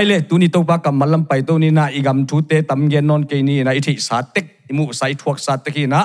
[0.00, 2.56] kai le tu ni to pa kam malam pai to ni na igam thu te
[2.68, 5.70] tam gen non ke ni na i thi sa tek imu sai thuak sa te
[5.74, 6.00] ki na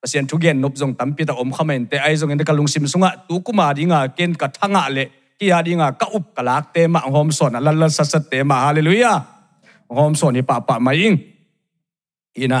[0.00, 2.52] pasien thu gen nop jong tam pi ta om khamen te ai jong en ka
[2.58, 5.04] lung sim sunga tu kuma dinga ken ka thanga le
[5.38, 8.38] ki ya dinga ka up kalak te ma hom son la la sa sa te
[8.50, 9.16] ma hallelujah
[9.98, 11.16] hom son ni pa pa ma ing
[12.44, 12.58] ina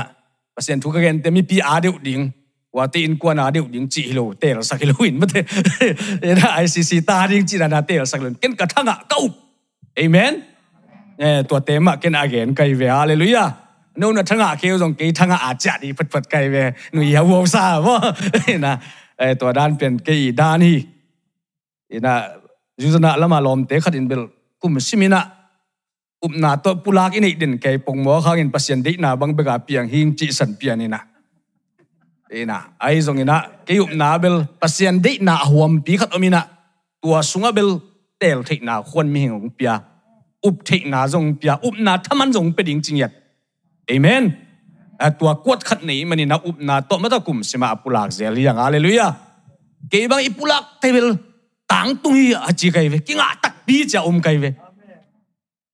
[0.54, 2.22] pasien thu ka gen te mi pi a deu ding
[2.76, 5.20] wa te in kwa na deu ding chi lo te la sa ki lo in
[5.20, 5.40] ma te
[6.30, 9.34] ina ICC ta ding chi na na te la sa ken ka thanga ka up
[10.04, 10.51] amen
[11.20, 13.44] เออตัวเต็มอะเกนอาเกนไกเวฮาเลลูยา
[14.00, 16.56] นู่นทั้งอาเคียวตรงกีทั้งอาจะดีพัดพัดไกเว
[16.92, 17.94] หนุ่ยาวซาบ่
[18.66, 18.74] นะ
[19.18, 20.74] เออตัวด้านเป็นกีด้านฮี
[22.06, 22.14] นะ
[22.82, 24.22] ยูซนะละมาลอมเตขัดอินเบล
[24.60, 25.20] กุมซิมินะ
[26.22, 31.02] อุปนาตัวปุลากอินอีดินไกปงหมอข้างอินปัสยันดีนาบังเบกาเปียงหิงจิสันเปียนี่นะ
[32.30, 33.36] เอนะไอซงอินะ
[33.66, 36.42] กีอุปนาเบลปัสยันดีนาหวมปีขัดอมินะ
[37.02, 37.68] ตัวสุงเบล
[38.18, 39.72] เตลทินาควรมีหงเปีย
[40.46, 43.12] up thế na zong bia up na tham thaman zong pe ding nhật
[43.86, 44.30] amen.
[44.98, 48.34] À, tua kwat khat nei mani na up na to mata kum sima apulak zel
[48.34, 49.14] liang, à alleluia.
[49.90, 51.18] ke bang ipulak tebel
[51.66, 54.54] tang tung hi a chi kai ve kinga tak pi cha um kai ve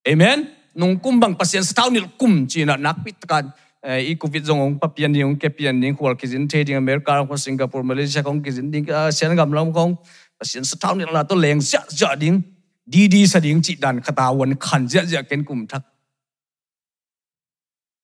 [0.08, 0.48] amen.
[0.74, 3.52] Nung kum bang pasien stau nil kum chi na nak pit kan
[3.84, 6.76] i covid à, zong ong papian ni ong kepian pian ni khwal kizin the ding
[6.76, 9.96] america ko singapore malaysia kong kizin ding sian gam lam kong
[10.38, 12.42] pasien stau nil la to leng sia ja ding
[12.88, 15.82] đi đi sa ding chi dan khata wan khan dễ dễ ken kum thak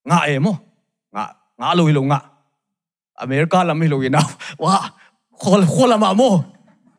[0.04, 0.52] nga e mo
[1.12, 1.24] nga
[1.58, 2.20] nga lo lo nga
[3.24, 4.20] america lam hi lo ina
[4.58, 4.74] wa
[5.40, 6.30] khol khol ma mo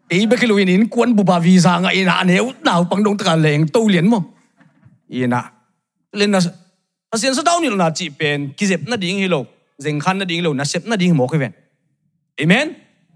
[0.10, 3.04] e be ke lo in kwan bu ba visa nga ina ne u nào pang
[3.06, 4.20] dong ta leng to lien mo
[5.10, 5.42] ina
[6.20, 6.40] lên na
[7.14, 9.46] asien sa daw ni na chi pen kizep na ding hi lo
[9.84, 11.54] zeng khan na ding lo na sep na ding mo ke ven
[12.44, 12.68] amen.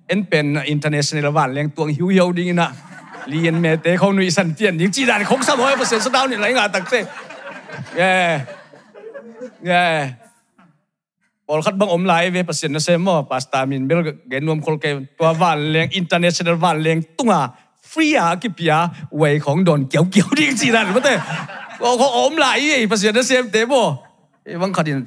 [0.09, 2.73] En pen international van leng tuang hiu hiu ding na
[3.31, 6.97] 李岩咩地可女神店，你既然空手我也不谁知道你来啊，特色，
[7.95, 8.45] 耶
[9.63, 10.16] 耶，
[11.45, 17.53] 我看帮我们来为不是那什么，巴斯达明没有给我们 call 给多万连 international 万连东啊
[17.92, 21.14] ，free 啊，给别啊，为ของดอนเกี่ยวเกี่ยวดิ่งจีนันไม่ได้
[21.83, 23.73] 我我我们来耶，不是那什么地不，
[24.61, 24.98] วังขัดิน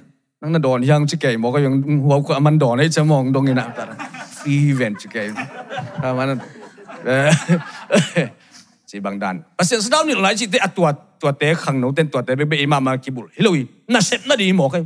[0.40, 3.82] นั่นดอนยังจิเกยมก็ยังหัวมันดอนให้จะมองตรงนี้นะแต่
[4.38, 5.26] ฟรีเวนจิเกย
[6.02, 6.40] ประมาณนั้น
[8.86, 9.42] chỉ bằng đàn.
[9.58, 10.92] Và sẽ sao ni lại chỉ te atua
[11.22, 14.34] tua te khang no ten tua te be imam ma kibul hiloi na sep na
[14.34, 14.82] di mo kai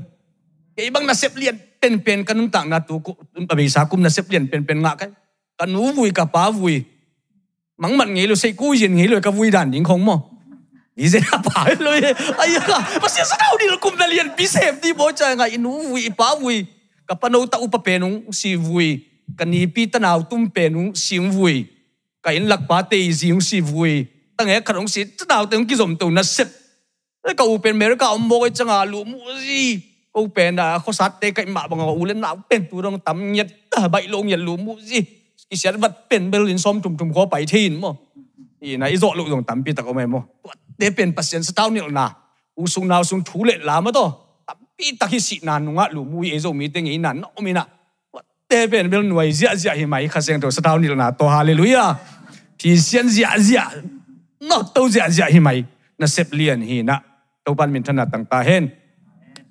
[0.77, 3.16] ke bang na sep lian pen pen kan tang na tu ku
[3.56, 5.09] be sa kum na sep lian pen pen nga kai
[5.56, 6.84] kanu vui ka pa vui
[7.81, 10.16] mang man ngi lo sei ku yin ngi lo ka vui dan ding khong mo
[10.97, 11.91] ni se na pa lo
[12.43, 12.60] ai ya
[13.00, 16.12] pa se sa ni kum na lian bi sep di bo cha nga inu vui
[16.12, 16.69] pa vui
[17.09, 19.00] ka pa no ta u pa penung si vui
[19.38, 21.65] kanipi tanaw tum penung sim vui
[22.26, 24.06] cái in lạc ba tê gì ông si vui
[24.37, 26.47] tăng nghe khẩn ông si tất nào tiếng kia dòng tàu nó sếp
[27.26, 29.81] cái cầu bên mấy cái ông mua cái chăng à lũ mua gì?
[30.14, 32.98] Cầu bên à khó sát tê cái mạ bằng ngầu lên nào bên tu đông
[32.98, 33.47] tắm nhiệt
[33.92, 35.00] bậy lông nhiệt lũ mua gì?
[35.50, 37.88] Cái xe vật bên bên lên xóm trùng trùng khó bảy thiên mà
[38.60, 40.19] thì này dọ lũ dòng tắm bị tao mày mà
[40.78, 42.10] để bên patient tao nhiều na
[42.54, 44.12] u sung nào sung thú lệ làm mà to.
[44.78, 47.28] Bị tao khi xịn nàn ngã lũ mua ấy rồi mi tiếng ấy nàn nó
[47.41, 47.66] mi nà,
[48.48, 51.26] để bên bên nuôi dịa dịa thì mày khá xem đồ tao nhiều na to.
[51.26, 51.94] Hallelujah!
[52.59, 53.71] Thì xiên dạ dạ
[54.41, 55.65] nó tâu dạ dạ hi mày.
[55.99, 57.00] Na sep liền hi na
[57.44, 58.69] tâu ban min thana tang ta hen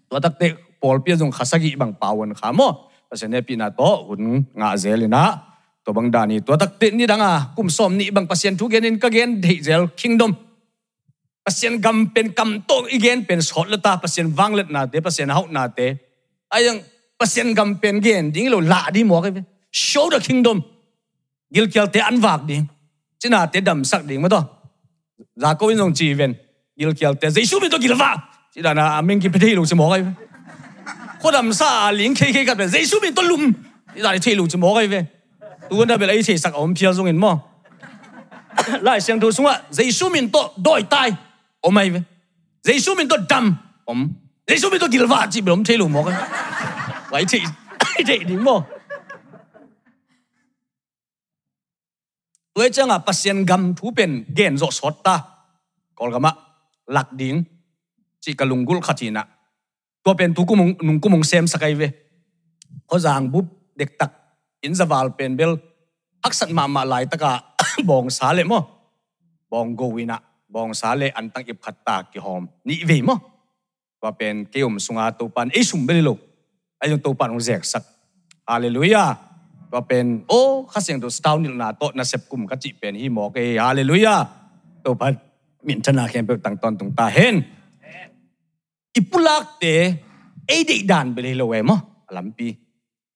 [0.10, 4.44] to tak te pol pia jong khasagi bang pawon khamo pasen ne pina to un
[4.54, 5.42] nga zelina
[5.86, 9.00] to bang dani to tak te ni danga kum som ni bang pasien thu genin
[9.00, 10.36] ka gen dei zel kingdom.
[11.46, 15.50] Pasien gam pen kam to igen pen sot lata pasien wanglet na te pasien haut
[15.52, 15.98] na te
[16.50, 16.80] ayang
[17.18, 20.62] pasien gam pen gen ding lo la di mo ke show the kingdom.
[21.54, 22.70] Gil kyal te an wak ding
[23.20, 24.48] chỉ là tế đầm sắc đỉnh mà to
[25.36, 26.28] giá cô in dòng chỉ về
[26.76, 28.18] gil kiel tế giấy số mình tôi gil va
[28.56, 30.06] chỉ là là mình kịp thấy lục chỉ mỏ cái
[31.26, 33.52] cô đầm sa à, liền kê kê gặp về giấy số mình tôi lùm.
[33.96, 35.06] Chỉ là thấy lục chỉ mỏ cái về.
[35.70, 37.40] Tôi vẫn na bị lấy thấy sắc ông phiêu dùng in mỏ
[38.82, 39.60] lại xem tôi xuống ạ.
[39.70, 41.14] Giấy số mình tôi đôi tai.
[41.62, 42.02] Ông mày về?
[42.64, 43.56] Giấy số mình tôi đầm.
[43.86, 44.10] Ông
[44.48, 46.30] giấy số mình tôi gil va chỉ bị ông thấy lục mỏ cái
[47.10, 47.42] vậy thì
[48.08, 48.20] thì
[52.56, 55.16] เลยจังอะปอร์เซนกำทูเป็นเกนโจสดตา
[56.00, 56.32] กอลกมะ
[56.92, 57.36] หลักดิ่ง
[58.24, 59.24] จิกลุงกุลขจีนะ
[60.04, 61.82] ตัวเป็นทุกุมงนุงกุมงเซมสกายเว
[62.88, 63.46] เขาจางบุบ
[63.78, 64.12] เด็กตัก
[64.64, 65.52] อินซาวาลเป็นเบล
[66.24, 67.32] อักษรมามาหลายตะกะ
[67.90, 68.60] บองสาเลมอ
[69.52, 70.18] บองโกวินะ
[70.56, 73.18] บองสาเลอันตั้งอิบขัดตากิหอมนี่เวมอ
[74.02, 76.10] ว่าเป็นเกี่ยมสุงาตูปันไอสุมเบลิโล
[76.78, 77.84] ไอจงตูปันของแจกสัก
[78.50, 79.04] อาเลลูยา
[80.95, 84.17] งตัวสตาวนิลนาโตนะเซบกุมกัจิเป็นฮิโมเกฮาเลลูยา
[84.85, 85.13] ตัวพัน
[85.65, 87.45] min thana khem pe tang ton tung ta hen
[88.97, 89.75] ipulak te
[90.49, 91.77] ei dei dan bel lo we mo
[92.09, 92.49] alampi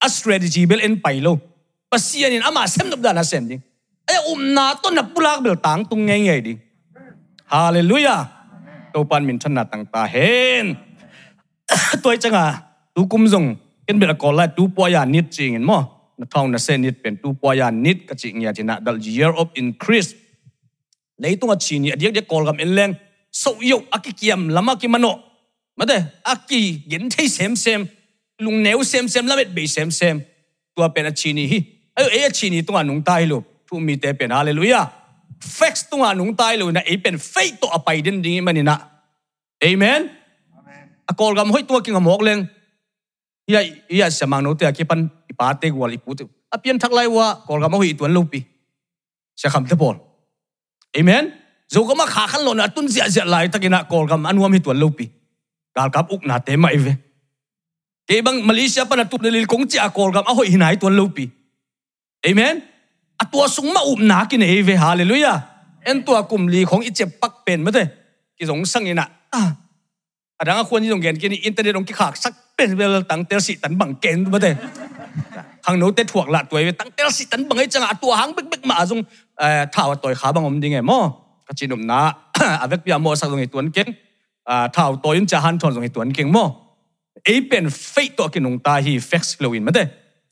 [0.05, 1.32] a strategy bel en pai lo
[1.91, 3.62] pasian in ama sem nop dana sem ding
[4.11, 6.61] ay um na to na pulak bel tang tung ngai ngai ding
[7.53, 8.21] hallelujah
[8.93, 10.76] to pan min thana tang ta hen
[12.05, 12.44] toy changa
[12.94, 13.49] tu kum zong
[13.87, 15.79] ken bel ko la tu po ya nit ching in mo
[16.19, 19.00] na thong na se nit pen tu po ya nit ka ching ya tina dal
[19.00, 20.12] year of increase
[21.21, 22.94] lấy tung chi ni adiak de kol gam en leng
[23.31, 25.12] so yo akikiam lama ki mano
[25.80, 25.98] mate
[26.33, 26.62] aki
[26.92, 27.88] gen thei sem sem
[28.44, 30.19] lung neu sem sem lamet be sem sem
[30.75, 31.60] tua pen chi ni hi
[31.98, 33.38] ayo e chi ni tunga nung tai lo
[33.68, 34.86] tu mi te pen hallelujah
[35.57, 38.75] facts tunga nung tai lo na e pen faith to apai din ding manina
[39.68, 40.01] amen
[41.12, 42.42] a kol gam hoi tua ki ngamok leng
[43.51, 43.60] iya
[43.95, 45.01] iya samang no te aki pan
[45.39, 48.12] ba te wa ipate gwal a pian thak lai wa, kol ga ma hui tuan
[48.12, 48.44] lo pi
[49.36, 49.95] sa kham te pol
[51.00, 51.30] Amen.
[51.69, 54.30] Zo ga ma kha khan lo na tun zia zia lai takina kol ga ma
[54.30, 55.06] anuam hi tuan lo pi
[55.75, 56.94] Kal kap uk na te mai ve
[58.09, 60.97] Kaya bang Malaysia pa na tu tunalil kong cha kol ga ma hoi hinai tuan
[60.97, 61.30] lo pi
[62.25, 62.65] Amen.
[63.21, 65.39] a tua sung ma maum na kina ve Hallelujah.
[65.86, 67.86] En tua kum li khong i itse pak pen ma te
[68.36, 69.06] ki zong sang ina.
[69.31, 69.56] Ah.
[70.39, 73.39] Ada nga kwan yung gen ki ni internet ong kikak sak pen vel tang ter
[73.44, 74.56] si tan bang ken ma te
[75.64, 78.16] hàng nấu tết thuộc lạt tuổi tăng tết sĩ tấn bằng ấy chẳng hạn tua
[78.16, 79.04] hàng bích bích mà dùng
[79.72, 81.16] thảo tuổi khá bằng ông đi nghe mò
[81.46, 83.88] các chị nụm ná à vết bia mò sang dùng tuấn kiến
[84.44, 86.56] à thảo tuổi cha han thon dùng tuấn kiến mò
[87.24, 89.86] ấy bên fake tổ kiến ông ta hi flex lewin mà đây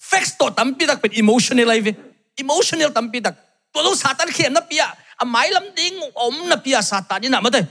[0.09, 1.93] flex tổ tấm bi đặc biệt emotional life
[2.35, 3.33] emotional tấm bi đặc
[3.73, 4.85] tổ lúc sát tan khiêm nó bia
[5.15, 7.63] à mãi lắm đi ôm nó bia sát tan như nào mà đây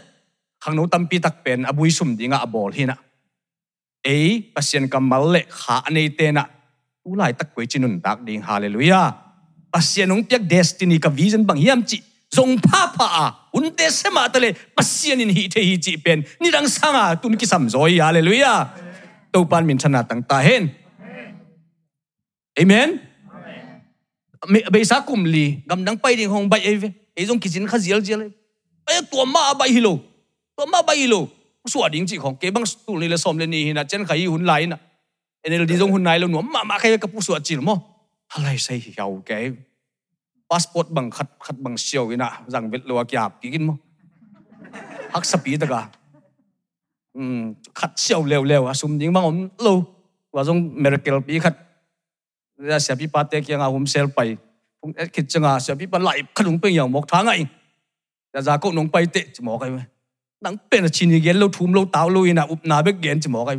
[0.61, 2.97] hàng nấu tấm bi đặc bên à bùi sum đi ngã bol hi na
[4.03, 6.49] ấy pasien cầm mal lệ khá anh ấy tên à
[7.06, 8.43] tu lại tắc quấy chinun tak ding.
[8.43, 9.14] Hallelujah.
[9.73, 12.03] Pasien ong piak destiny ka vision bang yam chi.
[12.31, 13.26] Zong pa pa a.
[13.53, 16.23] Un te sema tale pasien in hi the hi chi pen.
[16.41, 18.03] Ni dang sanga tun ki sam zoi.
[18.03, 18.70] Hallelujah.
[19.32, 20.70] To pan min chana tang ta hen.
[22.58, 23.00] Amen.
[24.49, 25.62] Me, be sa kum li.
[25.69, 26.93] Gam dang pai ding hong bai e ve.
[27.14, 28.23] E zong kitchen kha zial zial
[28.91, 29.94] e to ma bai hi lo.
[30.58, 31.29] To ma bai hi lo.
[31.69, 32.37] Su ding chi khong.
[32.41, 34.76] Ke bang tu ni le som le ni na chen khai hun lai na.
[35.46, 37.75] en el dizong hun nai lo nu ma ma kai ka pu su achil mo
[38.34, 39.37] halai sai hiau ke
[40.50, 43.75] passport bang khat khat bang siau ina jang vet lo kya ki kin mo
[45.14, 45.81] hak sapi ta ka
[47.19, 49.75] um khat siau lew lew asum ding mang om lo
[50.34, 51.56] wa jong miracle pi khat
[52.70, 54.28] ra sia pi pate ki nga hum sel pai
[54.81, 57.43] pung et kit changa sia pi pa lai khalung pe yang mok tha ngai
[58.34, 59.70] ra ja ko nong pai te chmo kai
[60.43, 63.46] nang pen chini gen lo thum lo taw lo ina up na bek gen chmo
[63.48, 63.58] kai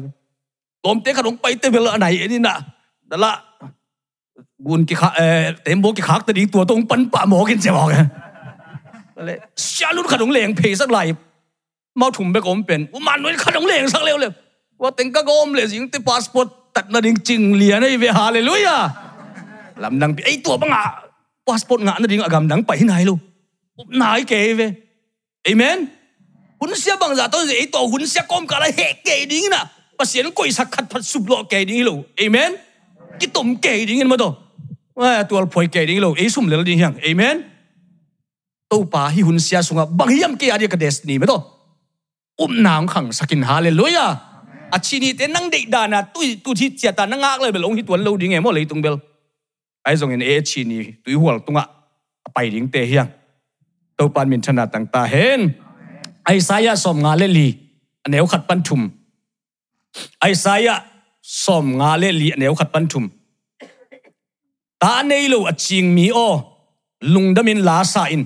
[0.88, 2.56] tôm té khát ông bay té về lỡ này ấy nè
[3.10, 3.42] đó là
[4.58, 5.14] buồn cái khác
[5.66, 7.96] tém bố cái khác tới đi tua tôi ông bắn bạ mỏ cái gì vậy
[9.16, 11.14] lại xa luôn khát ông lèng phê sắc lại
[11.96, 14.32] mau thùng bé ông bền ông man nói khát ông lèng sắc leo leo
[14.82, 18.80] ว่าแต่งก็อมเลยสิงที่พาสปอร์ตตัดนาดิ่งจริงเลียนไอ้เวหาเลยลุยอะ
[19.84, 20.84] ลำดังไอ้ตัวบังอะ
[21.48, 23.20] พาสปอร์ตงานนาดิ่งอะกำดังไปไหนลูก
[24.02, 24.62] นายเกเว
[25.44, 25.78] เอเมน
[26.60, 29.64] หุ่นเสียบางจาต้องไอ้ตัวหุ่นเสียก้มกันอะไรเฮกเกดิ้งน่ะ
[29.98, 32.56] na pasien koi sak khat phat sub lo ke ding lu amen.
[33.20, 34.38] Ki tom ke ding in ma to
[34.96, 37.44] wa tual phoi ke ding lo e sum le ding yang amen.
[38.70, 41.42] To pa hi hun sia sunga bang hiam ke ari ka destiny me to
[42.38, 44.22] um nang khang sakin hallelujah.
[44.72, 47.52] A chini te nang dei da na tu tu thi chia ta nang ak le
[47.52, 49.00] belong hi tuan lo ding e mo le tung bel
[49.88, 51.66] ai zong in e chini tu hual tunga
[52.34, 53.10] pai ding te hiang.
[53.98, 55.56] To pan min thana tang ta hen
[56.28, 57.50] ai saya som nga le li
[58.06, 58.92] aneu khat pan thum
[60.24, 60.98] ai saya à?
[61.28, 63.06] som nga le li aneu khat pan thum.
[64.82, 66.30] Ta nei lo a ching mi o,
[67.12, 68.24] lung damin la sa in.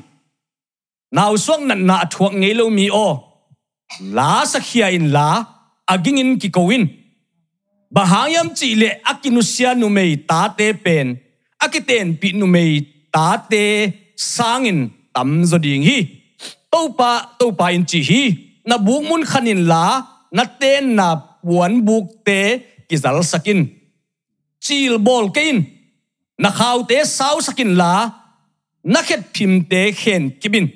[1.16, 3.08] Naw suang nan na thuak ngei lo mi o.
[4.18, 5.28] La sa khia in la
[5.94, 6.86] aging in ki kowin
[7.96, 11.08] bahayam chi le akinusia nu mei ta te pen
[11.64, 12.72] akiten pi nu mei
[13.14, 13.64] ta te
[14.36, 14.80] sangin
[15.14, 16.00] tam zo ding hi.
[16.72, 18.24] To pa to pa in chi hi.
[18.70, 19.84] Na buk mun khanin la,
[20.36, 21.08] na ten na
[21.42, 22.40] puan buk te
[22.90, 23.60] kizal sakin.
[24.60, 25.66] Chil bol kein.
[26.38, 28.10] Na khau te sau sakin la,
[28.84, 30.68] na khet phim tế khen kibin.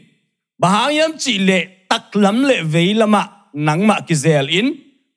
[0.61, 3.21] Bahayam chi lệ tak lam le vei lama
[3.53, 4.67] nangma ki zel in.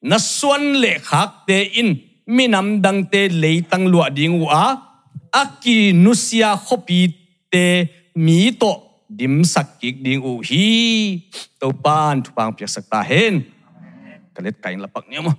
[0.02, 1.96] Na suan lệ khắc tế in.
[2.26, 4.76] Mi minam dang te le tang lua ding wa
[5.32, 7.08] aki nusia khopi
[7.50, 8.72] tế mi to
[9.08, 11.20] dim sak kik ding u hi.
[11.60, 13.42] To pan thu pang pyak sak ta hen
[14.38, 15.32] cái lết cảnh là bậc nhau mà.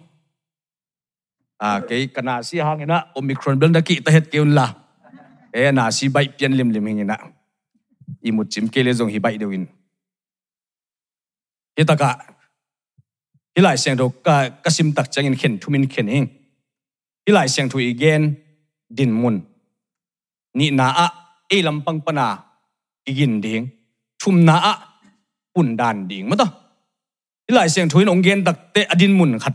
[1.57, 1.85] À ừ.
[1.89, 4.73] cái cái nào si na omicron bên đó kĩ ta hết kêu là.
[5.51, 7.17] Ê na si bay pian lim lim hình na
[8.21, 9.65] i một chim kê lê dùng hi bay đều in
[11.77, 12.17] hi ta cả.
[13.55, 13.63] Hi
[15.39, 16.27] khen thu min khen hình.
[17.27, 18.33] Hi lại xem igen
[18.89, 19.41] din mun
[20.53, 21.13] ni na a
[21.47, 22.37] e lam pang pana
[23.05, 23.67] igin ding
[24.19, 24.73] thum na a
[25.55, 26.45] pun dan ding mà đó
[27.49, 29.53] ที่หลายเสียงถุยองเกนตักเตอดินมุนขัด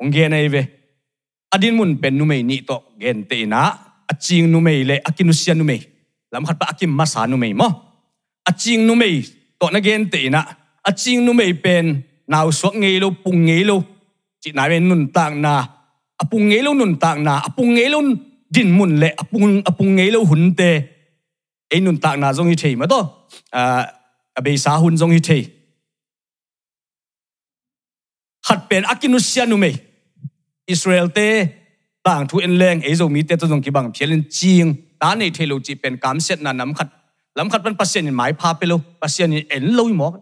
[0.00, 0.56] องเกนไอเว
[1.52, 3.62] อดินมุนเป็นนุเมนี่ตัวเกนเตนะ
[4.08, 5.72] อจิงนุเมเลยอากินุเซียนุเม
[6.32, 7.68] ลำขัดปะอากิมมาสานุเมมอ
[8.46, 9.02] อจิงนุเม
[9.60, 10.42] ตัวนักเกนเตนะ
[10.86, 11.84] อจิงนุเมเป็น
[12.32, 13.76] นาวสวกเงลูปุงเงลู
[14.42, 15.54] จินายเป็นนุนต่างนา
[16.20, 18.00] อปุงเงลูนุนต่างนาอปุงเงลู
[18.54, 20.62] ดินมุนเลยอปุงอปุงเงลูหุนเต
[21.68, 23.02] ไอนุนต่างนาจงฮิเทมาตัว
[23.54, 23.80] อ่า
[24.36, 25.32] อเบสาหุนจงฮิเท
[28.50, 29.64] ขัดเป็นอากินุเซียนุเม
[30.70, 31.18] อิสราเอลเต
[32.08, 34.66] ต่างทุเอ็นแรงเอโซมีเตตุงกิบังเพียนจีง
[35.02, 36.88] ตาในเทโลจีเป็นการเซตนั้น้ำขัด
[37.38, 40.12] ลำขัดเป็นปัสเซียนหมายพาไปโลปัสเซียนเอ็นโลยหมอก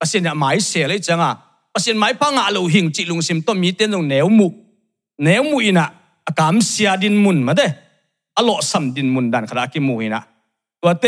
[0.00, 1.32] ปัสเซียนหมายเสียเลยจังอะ
[1.72, 4.52] ปัสเซียนหมายพังอะโลหิงจิลุงซิมต้นมีเตตุงแนวมุก
[5.24, 5.86] แนวมุอินะ
[6.26, 7.66] อากามเสียดินมุนมาเด้
[8.36, 10.20] อโลสัมดินมุนดันขณะกิมูอินะ
[10.80, 11.04] ตัวเต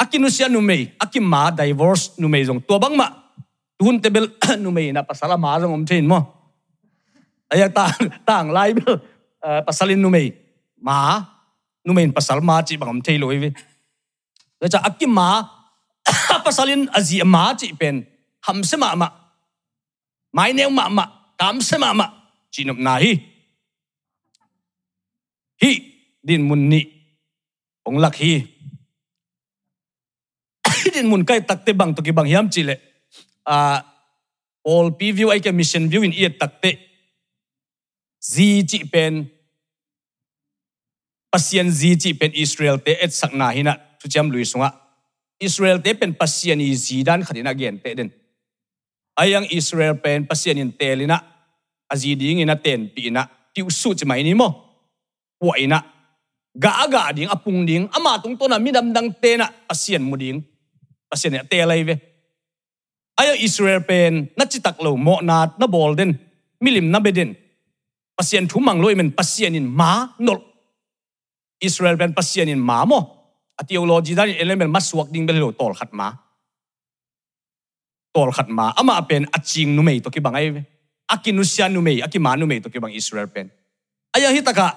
[0.00, 0.70] อากินุเซียนุเม
[1.00, 3.06] อากิมาดิวอร์สนุเมจงตัวบังมา
[3.82, 4.26] hun te bel
[4.62, 6.18] nu mai na pasala ma zong om thin mo
[7.52, 7.90] aya ta
[8.26, 9.00] tang lai bel
[9.66, 10.32] pasalin nu mai
[10.78, 10.96] ma
[11.84, 13.50] nu mai pasal ma chi bang om thei loi ve
[14.60, 15.28] la cha akim ma
[16.44, 18.06] pasalin azi ma chi pen
[18.46, 19.08] ham se ma ma
[20.36, 21.04] mai neu ma ma
[21.40, 22.06] kam se ma ma
[22.52, 23.12] chi nop na hi
[25.62, 25.72] hi
[26.26, 26.80] din mun ni
[27.86, 28.32] ong lak hi
[30.94, 32.74] din mun kai takte bang to ki bang hiam chi le
[33.44, 33.84] À,
[34.64, 36.72] all p view ai cái mission view in iet tak te
[38.20, 39.28] zi chi pen
[41.32, 44.72] pasien zi chi pen israel te et sak na hina chu cham lui sunga
[45.38, 48.10] israel te pen pasien i zi dan khadina gen te den
[49.20, 51.20] ayang israel pen pasien in telina
[51.92, 54.48] azi ding ina ten pi na tiu su chi mai ni mo
[55.40, 55.78] wa ina
[56.56, 60.16] ga ga ding apung ding ama tung to na midam dang te na pasien mu
[60.16, 60.40] ding
[61.10, 62.13] pasien te lai ve
[63.16, 66.10] ไอ้อิสราเอลเป็นนัจิตักเหลวโมนาดนบอลเดน
[66.64, 67.30] มิลิมนบเดน
[68.16, 69.90] ปัสเซียนทุมังลอยมันปัสเซียนินมา
[70.26, 70.40] นล
[71.64, 72.92] อิสราเอลเป็นปัสเซียนินมาโม
[73.58, 76.08] อติโอโลจีด้านเอเลเมนมัสวกดิ้งเป็นโลตอลขัดมา
[78.14, 80.40] ตอลขัดมาอามาเป็นอจิงนุเมยตกิบังไอ
[81.10, 83.46] อากินุสยานุเมยอากิมานุเมยตกิบังอิสราเอลเป็น
[84.14, 84.68] อายะฮิตะกะ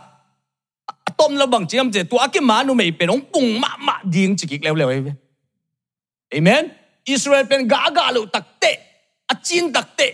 [1.20, 4.94] ต้มระบังเจียมเจตัวอากิมานุเมยเป็นองปุ่งมามาดิ้งจิกิกแล้วแล้วไอ
[6.32, 6.64] เอเมน
[7.08, 8.72] Israel pen ga ga lo tak te
[9.32, 10.08] a chin tak te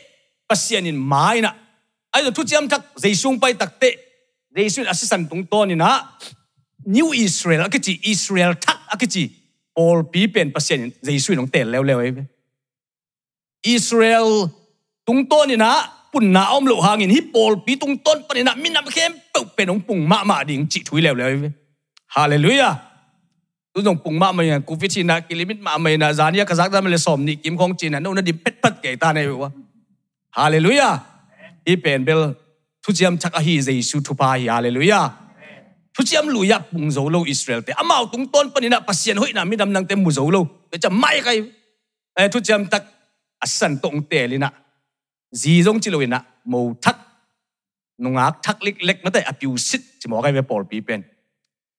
[0.48, 1.52] pasian in mai na
[2.14, 3.90] ai thu chiam thak jaisung pai tak te
[4.56, 5.92] jaisun asisan tung ton na.
[6.86, 9.32] new Israel akichi, Israel thak akichi.
[9.76, 12.14] All pi pen pasian in jaisun ong te leo leo ai
[13.64, 14.52] Israel
[15.06, 15.72] tung ton ina
[16.12, 19.14] pun na om lo hangin hi pol pi tung ton pan ina min na khem
[19.34, 21.52] pe pen ong pung ma ma ding chi thui leo lew e.
[22.16, 22.93] hallelujah.
[23.74, 29.52] ตุนงปุงมาเมียกูฟิชินะกิลิมิตมาเมียนะจานี้กษักดามเลยสมนี่กิมของจีนนะนู่นดิเป็ดพัดเกตาในวะ
[30.38, 30.90] ฮาเลลูยา
[31.68, 32.22] อีเป็นเบล
[32.84, 35.02] ทุจิมชักอฮีเจสุทุพายฮาเลลูยา
[35.96, 40.38] ทุจิมลุยาปุงโจโลอิสราเอลเตอามาตุงต้นปนินะปัสเซียนหุยนามิดำนังเตมุโจโล
[40.84, 41.32] จะไม่ใคร
[42.16, 42.84] เอทุจิมตัก
[43.42, 44.52] อสันตงเตลินะ
[45.42, 46.54] จีจงจิโลวินะโม
[46.84, 46.98] ทัก
[48.04, 51.00] นงอักทักเล็กๆนั่นแต่อภิวสิตจิมอกไกเวปอลปีเป็น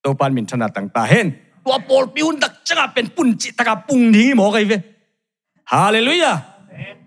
[0.04, 1.26] ตัวปานมินถนัต่างตาเห็น
[1.64, 4.72] ตัวปอลปิวนตักจังเป็นปุ่นจิตกาปุ่งนี้หมอไกเว
[5.72, 6.32] ฮาเลลูยา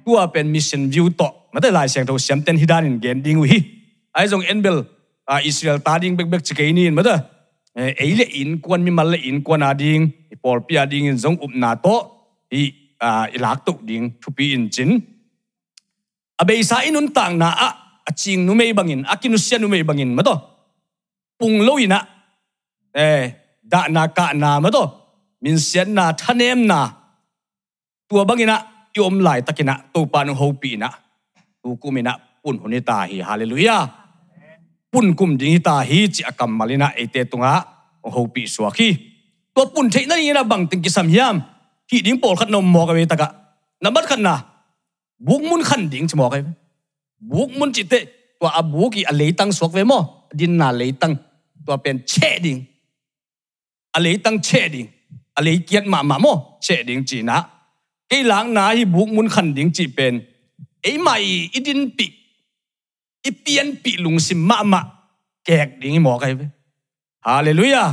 [0.05, 3.55] ตัวเป็นมิชชั่นวิวต่อมาแต่หลายเสียงตัวเสียงเต้นฮิดานินเกนดิงวิ
[4.13, 4.77] ไอ้ทรงเอ็นเบล
[5.29, 7.15] อ่าอิสราเอลตาดิงเบกเบกจิเกนินมาแต่
[7.97, 9.99] เอเลอินกวนมิมาเลอินกวนอาดิง
[10.43, 11.87] ปอลปิอาดิงอินทรงอุปนาโต
[12.53, 12.61] อี
[13.03, 14.89] อ่าอิลักตุดิงทุปีอินจิน
[16.39, 17.69] อเบซาอินุนต่างนาอะ
[18.21, 20.35] จิงนุเมยบังอินอากินุเซียนุเมยบังอินมาต่อ
[21.39, 21.99] ปุ่งโลอินะ
[22.95, 22.99] เอ
[23.73, 24.77] ดานากะนามะโต
[25.43, 26.81] มินเสียนนาทะเนมนา
[28.09, 28.57] ตัวบังอินะ
[28.97, 30.91] ยอมหลายตะกินะตัวปานุโฮปีนะ
[31.61, 33.77] ตูกุมินะปุ่นหุนิตาฮีฮาเลลูยา
[34.91, 37.53] ปุ่นกุมดิงิตาฮีจิอกัมมาลินะเอเตตุงะ
[38.13, 38.89] โฮปีสวากี
[39.55, 41.35] ตัวปุ่นเทนั่นนี่นะบังติงกิสัมยาม
[41.89, 43.29] ฮีดิ้งโปลขนมมอกเวตะกะ
[43.83, 44.35] นับบัดขันนะ
[45.27, 46.35] บุกมุนขันดิ้งชมอกเว
[47.31, 47.93] บุกมุนจิตเต
[48.39, 49.99] ตัวอบุกีอเลตังสวกเวมอ
[50.39, 51.11] ดินนาเลตัง
[51.65, 52.13] ตัวเป็นเช
[52.45, 52.57] ดิ้ง
[53.91, 54.87] à lấy tăng che đình
[55.33, 57.43] à lấy kiện mà mà mô che đình chỉ na.
[58.09, 60.21] Cái láng na hi buộc muốn khăn đình chỉ bền
[60.83, 62.11] ấy mày ít đến bị
[63.23, 64.83] ít biến bị lùng xin mà mà
[65.45, 66.47] kẹt đình mò cái vậy
[67.21, 67.91] hallelujah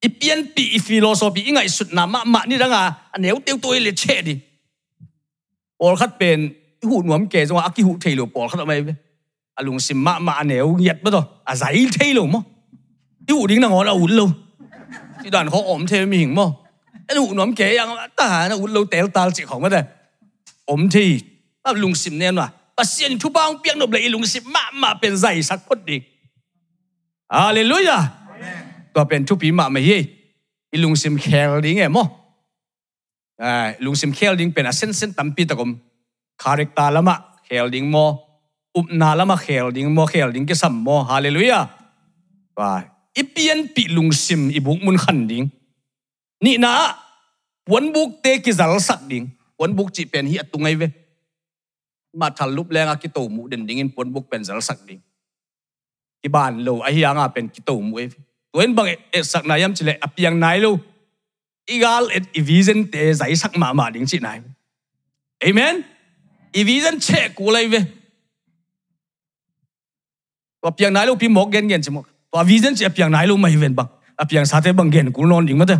[0.00, 3.80] ít biến bị philosophy ngay sụt nà mà mà ni rằng à nếu tiêu tôi
[3.80, 4.38] là che đi
[5.78, 6.52] bỏ khát bền
[6.82, 8.94] hụt nuông kẹt rồi à cái hụt thầy lộ bỏ khát mày vậy
[9.54, 12.42] à lùng xin mà mà nếu nhiệt bất rồi à giải thầy lộ mò
[13.26, 14.30] cái hụt đình nào ngó là hụt lâu
[15.22, 16.50] ที่ด่านเขาอมเทมีหิ่งมั่么？
[17.10, 19.36] 一路谂几样，得闲啊，我老掉到食行乜嘢？
[19.36, 19.84] 暗车，啊ลตาจิของมันเลย
[20.70, 21.06] อมที
[21.62, 25.96] ป้าลุงสิมเนี่ยน่ะป้าเซียนทุบ้างเปียงนบเลยลุงสิบมามาเป็นใจสักคนดี
[27.34, 27.98] อาเลลูยา
[28.94, 32.04] ตัวเป็นทุปีมาไม่ยี่ลุงสิมแคลดิ้งเอ๋มอ้
[33.84, 35.70] ลุงสิมแคลดิ้งเป็นอาเซนเซนตัมปีตะกม
[36.42, 38.08] คาแรกตาละมะแคลดิ้งมั่ง
[38.76, 41.60] อุปนาละมะแคลดิ้งมั่งแคลดิ้งก็สัมมั่งฮาเลลูยา
[42.58, 42.72] ว่า
[43.16, 45.42] อีเปียนปีลุงซิมอีบุกมุนขันดิ้ง
[46.46, 46.72] นี่นะ
[47.72, 49.22] วันบุกเตกิจัลสักดิ้ง
[49.60, 50.82] วันบุกจีเป็นฮีตุงไงเว
[52.20, 54.98] มาทัลลุบแรงอากิโตมูเด่นดิ้งอินวันบุกเป็นจัลสักดิ้ง
[56.22, 58.12] กีบ้านโลไอฮียางอาเป็นกิโตมูเอฟ
[58.52, 60.66] ตัวเองบังเอสักนายมจิเลอปียงนายโล
[61.68, 64.36] อีกาลเอ็ดอีวิเซนเตใจสักมามาดิ้งจีนาย
[65.40, 65.74] เอเมน
[66.56, 67.74] อีวิเซนเชกูเลยเว
[70.62, 74.90] ว่าเพียงนายโลพี่หมอกเงินเงินจิมอก chimo to vision chỉ apiang nai lo mai ven bang apiang à, sa te bang
[74.90, 75.74] gen ku non ding ma te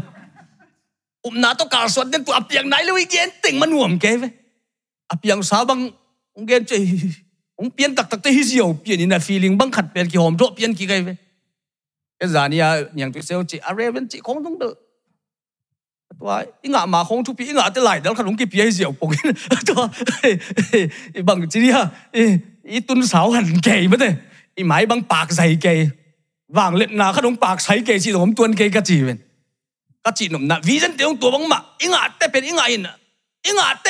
[1.22, 4.16] um na to kar sot den to apiang nai lo gen ting man nuam ke
[4.16, 4.28] ve
[5.08, 5.90] apiang à, sa bang
[6.46, 6.76] gen che
[7.56, 10.18] ông biến tắc tắc tới hi diệu biến in a feeling băng khát biến ki
[10.18, 11.14] hom drop biến ki gai ve
[12.18, 12.64] cái giờ nia
[12.94, 14.86] những cái sao à, chị à reven chị không đúng được.
[16.20, 18.94] Tôi ý ngã mà không chụp, ý ngã tới lại đó không cái bia rượu
[19.00, 19.12] bụng
[19.66, 19.88] tôi
[21.22, 21.88] bằng chỉ à
[22.62, 24.14] ý tuân sáu hành kỳ mất thế
[24.54, 25.88] ý máy bằng bạc dày kỳ
[26.58, 29.18] วางเล็ดนาขนมปากใช้เกจิแต่ผมตวนเกจิกะจีเป็น
[30.04, 32.82] กะจีหนุ่มนะวิจันเตียงตัวบังมาอิงอาเตเป็นอิงอาอิน
[33.46, 33.88] อิงอาเต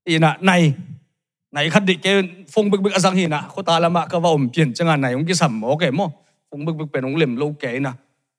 [0.01, 0.90] ไอ้ยังไ
[1.52, 4.74] này khát đi cái phong bực bực sang hina cô ta làm cơ vào biển
[4.74, 6.10] chẳng hạn này ông cái sầm mỏ cái mỏ,
[6.50, 7.92] phong bực bực bên ông lem lâu cái na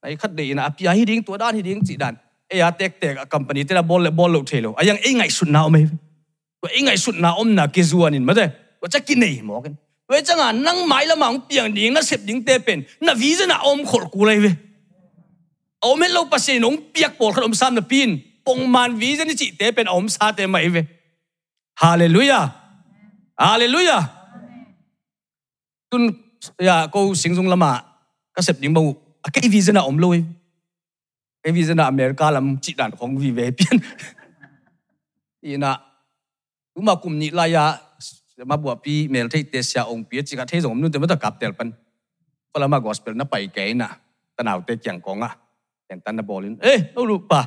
[0.04, 2.16] này khát đi na à, pia hi ding tuổi đan hi ding chỉ đàn.
[2.50, 5.02] Ai à tek tek a company tela bol bol lâu thề lo ai à, yang
[5.04, 5.88] ai ngày sụt nào ôm ấy.
[6.62, 8.50] Tôi ai ngày sụt nào ông na kia zuan in mà thế
[8.82, 9.74] tôi chắc kinh này mỏ cái
[10.08, 13.14] với chẳng hạn năng mãi là ông biển đi nó xếp đỉnh tê pen na
[13.14, 14.52] ví dụ na ông khổ cú lấy về.
[15.80, 18.20] Ôm hết lâu pasien ông biếc bol khát ông sam na pin.
[18.46, 20.70] Pong man ví dụ ni chỉ tê pen ôm sa mày
[21.76, 22.63] Hallelujah.
[23.38, 24.04] Hallelujah.
[25.90, 26.14] Tun
[26.58, 27.82] ya ko sing dung lama
[28.34, 30.24] ka sep ding bang à, cái vision na om lôi.
[31.44, 33.82] Cái vision na America làm chỉ đàn không vì về biên.
[35.42, 35.80] Ina
[36.74, 37.78] cũng mà cùng nhị lai ya
[38.38, 41.00] mà bùa pi mel thấy tế xa ông biết chỉ cả thấy giống như thế
[41.00, 41.72] mà ta gặp tiền pan.
[42.54, 43.98] Có là mà gospel nó bay cái na
[44.36, 45.36] ta nào tế chẳng có ngà.
[45.88, 46.58] Tiền tan nó bolin.
[46.60, 47.44] Ê, đâu lụp pa.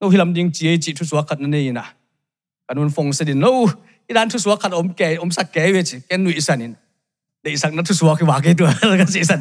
[0.00, 1.94] Đâu hi làm ding chỉ chỉ chút xóa cắt nên ina.
[2.68, 3.66] Kanun phong sẽ đi lâu.
[4.08, 6.72] อิรันทุสวะขันอมแก่อมสักแก่เวชแกนุอิสันิน
[7.42, 9.38] เดอิสักนัทุสวะคือวาเกตัวแล้วก็สิสัน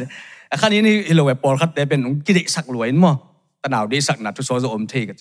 [0.62, 3.16] ขันนี้นี่ฮิโลเวปอลขัดเดเป็นกิเดสักรวยมั้ง
[3.62, 5.18] ตะหนาวเดสักนัทุสวะจะอมเทกัน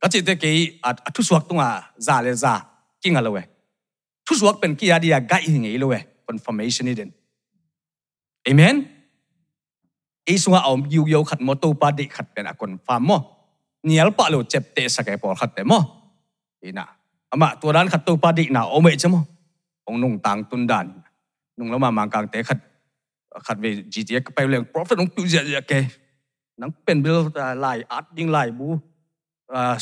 [0.00, 0.52] ก็จิตเกี
[0.84, 1.62] อัทุสวะตัว
[2.06, 2.54] จ่าเลยจ่า
[3.02, 3.38] กิ่งอะไรเว
[4.26, 5.94] ทุสวะเป็นกิยาดียาไกหิงอีโลเว
[6.26, 7.10] confirmation นี่เด่น
[8.44, 8.76] เอเมน
[10.26, 13.16] อีสุงาอมยิวโยขัดมอตูปาดิขัดเป็นอานฟามมอ
[13.84, 15.78] เนียลปะโลเจ็บเตะสักายปอลขัดเตมอ
[16.62, 16.86] อีน่ะ
[17.30, 19.24] อามาตัวด้านขัดตัวปาดิหนาโอเมชมั้ง
[19.86, 20.86] องนุ่งต่างตุนดัน
[21.58, 22.58] นุ่งแล้วมามางกางเตะขัด
[23.46, 25.72] ขัดเวจีเจก็ไปเรื่องโปรเฟตนุ่งตุเจียเก
[26.60, 27.18] นังเป็นเบล
[27.64, 28.68] ลายอาร์ตยิงลายบู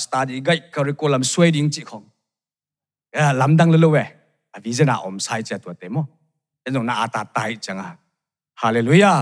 [0.03, 2.03] สตาร์ดิไกคาริโคลัมสวยดิงจีของ
[3.13, 4.07] เออลำดังเลยเว้ย
[4.65, 5.97] วิจนาอมไซเจตัวเต็ม
[6.61, 7.89] แต่ตรงน่าอาตาตายจังอะ
[8.61, 9.13] ฮาเลลูยา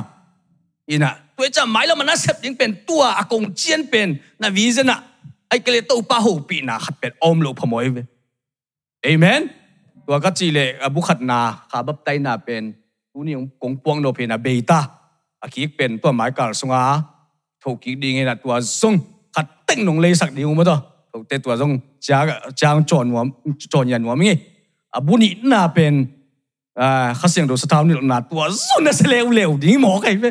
[0.88, 4.08] อีน่ะตัวจะไม่แล้วมันน่าเซฟยิงเป็นตัวอากงเจียนเป็น
[4.42, 4.96] น่ะวิจนา
[5.48, 8.06] ไอ้เกลโตัวป้าหูปีน่ะขัดเป็นอมโลพมอยเว้ย
[9.04, 9.40] เอเมน
[10.06, 11.40] ตัวก็จีเลอบุขัดนา
[11.70, 12.62] ขาบับไตนาเป็น
[13.10, 14.80] ทุนี้กงปวงโนเพนาเบต้า
[15.42, 16.82] อาคีกเป็นตัวหมายการสงา
[17.62, 18.94] ถูกกิดีไงนะตัวซง
[19.34, 20.78] ขัดเต็งลงเลยสักดีงูมาตัว
[21.12, 21.70] ถูกเตตัวซง
[22.06, 22.24] จาง
[22.60, 23.20] จางจอนหัว
[23.72, 24.30] จอนยันหัวมี
[24.94, 25.94] อบุนีนาเป็น
[26.80, 30.26] อ่าขาเสียงดูสตานนี่นาตัวซงนั่นเลวเลวดีหมอไก่เป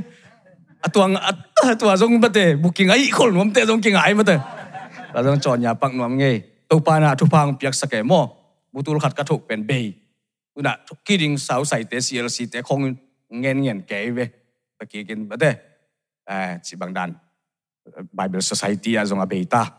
[0.96, 1.04] ตัว
[1.82, 4.32] ตัวซงมาเตบุกิงไอ้คนหัวมเตซงกิงไอ้มาเต
[5.12, 6.26] แล้วซงจอนยาปังหนวมไง
[6.70, 9.94] ตัวปานาทุพังเปียกสเกมอะ tua khat ka thuk pen be.
[11.38, 12.96] Sau sai te CLC te khong
[13.30, 14.26] ngen ngen ke ve.
[14.78, 15.06] Pa ki
[16.26, 17.14] à chỉ bang đàn
[18.12, 19.72] Bible Society a zong a beta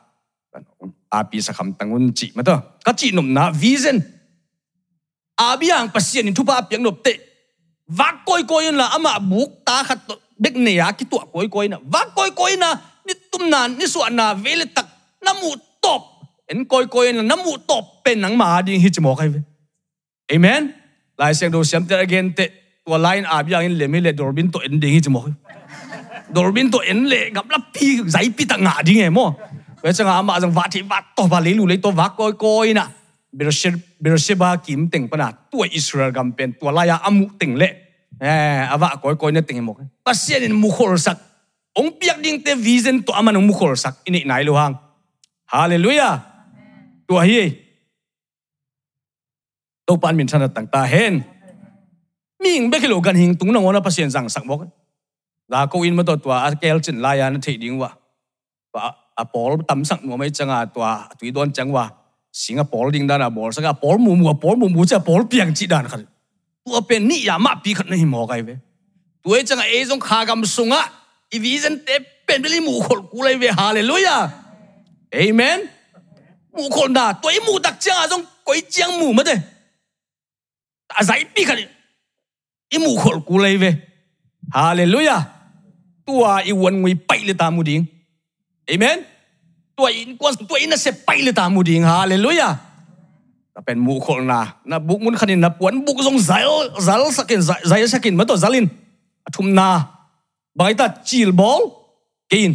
[1.11, 4.01] api sa kham tangun chi ma to ka chi nom na vision.
[5.37, 7.19] Abiang pasien in thupa piang nop te.
[7.87, 9.99] Va koi koi la ama buk ta khat
[10.39, 11.79] bek ne ya ki tu koi koi na.
[11.83, 12.75] Va koi koi na,
[13.07, 14.87] ni tum na, ni su na vele tak.
[15.25, 15.57] Na mu
[16.51, 19.29] en koi koi na namu top pen nang ma ding hi chmo kai
[20.35, 20.75] amen.
[21.19, 22.51] Lai seng do siam te again te
[22.87, 25.23] wa line ab yang in le le dorbin to en ding hi chmo
[26.35, 29.27] dorbin to en le gap la pi zai pi ta nga ding e mo
[29.83, 32.33] ve changa ama jang va thi va to va le lu le to va koi
[32.33, 32.87] koi na
[33.39, 37.69] Beersheba Beersheba kim ting pana tu Israel gam pen tu la ya amu teng le
[38.21, 41.19] eh ava koi koi na teng mo pasien in mu khol sak
[41.79, 44.75] ong piak ding te vision to aman mu khol sak ini nai lu hang
[45.47, 46.34] hallelujah.
[47.09, 47.41] ตัวฮี
[49.89, 51.15] ตกปานมินชนะต่างตาเห็น
[52.43, 54.65] มีงเบกิโลกันหิงตุงนงวนาพเศษสังสังบอก
[55.53, 57.91] ลาโกอินมาตัวตัวอาเกลจินลายานาทีดิงวะ
[58.75, 58.83] ว่า
[59.19, 60.85] อาปอลตั้มสังหนัวไม่จังอาตัว
[61.19, 61.85] ตุยดอนจังวะ
[62.43, 66.03] สิงคโปอลดิงดานาบอลสังอาปอลมูมูอปอลมูมูจะปอลเปียงจีดานขัน
[66.67, 68.49] ตัวเป็นนี่ยามาปีขันในหมอไกเว
[69.25, 70.83] ตัวจังอาเอซงขากำสุงะ
[71.33, 71.89] อีวิเซนเต
[72.27, 74.17] เป็นเรื่องมูขลกูเลยเวฮาเลลูยา
[75.13, 75.59] เอเมน
[76.55, 79.39] mù khổn đà tuổi mù đặc trang à quấy trang mù mất đấy
[80.89, 81.59] đã giải bi khẩn
[82.69, 83.77] ý mù khổn cú lấy về
[84.53, 85.21] hallelujah.
[86.07, 87.85] Tua i quân ngui bay lên ta mù điên
[88.67, 88.99] amen.
[89.77, 92.55] Tua in quan tua in sẽ bay lên ta mù hallelujah.
[93.55, 96.45] Ta pen mù khổn là na bụng muốn khẩn na quấn bụng dông giải
[96.81, 98.67] giải sakin giải giải sakin mất tổ zalin.
[99.33, 99.87] Thum na.
[100.55, 101.63] Bài ta chill ball
[102.29, 102.55] kein.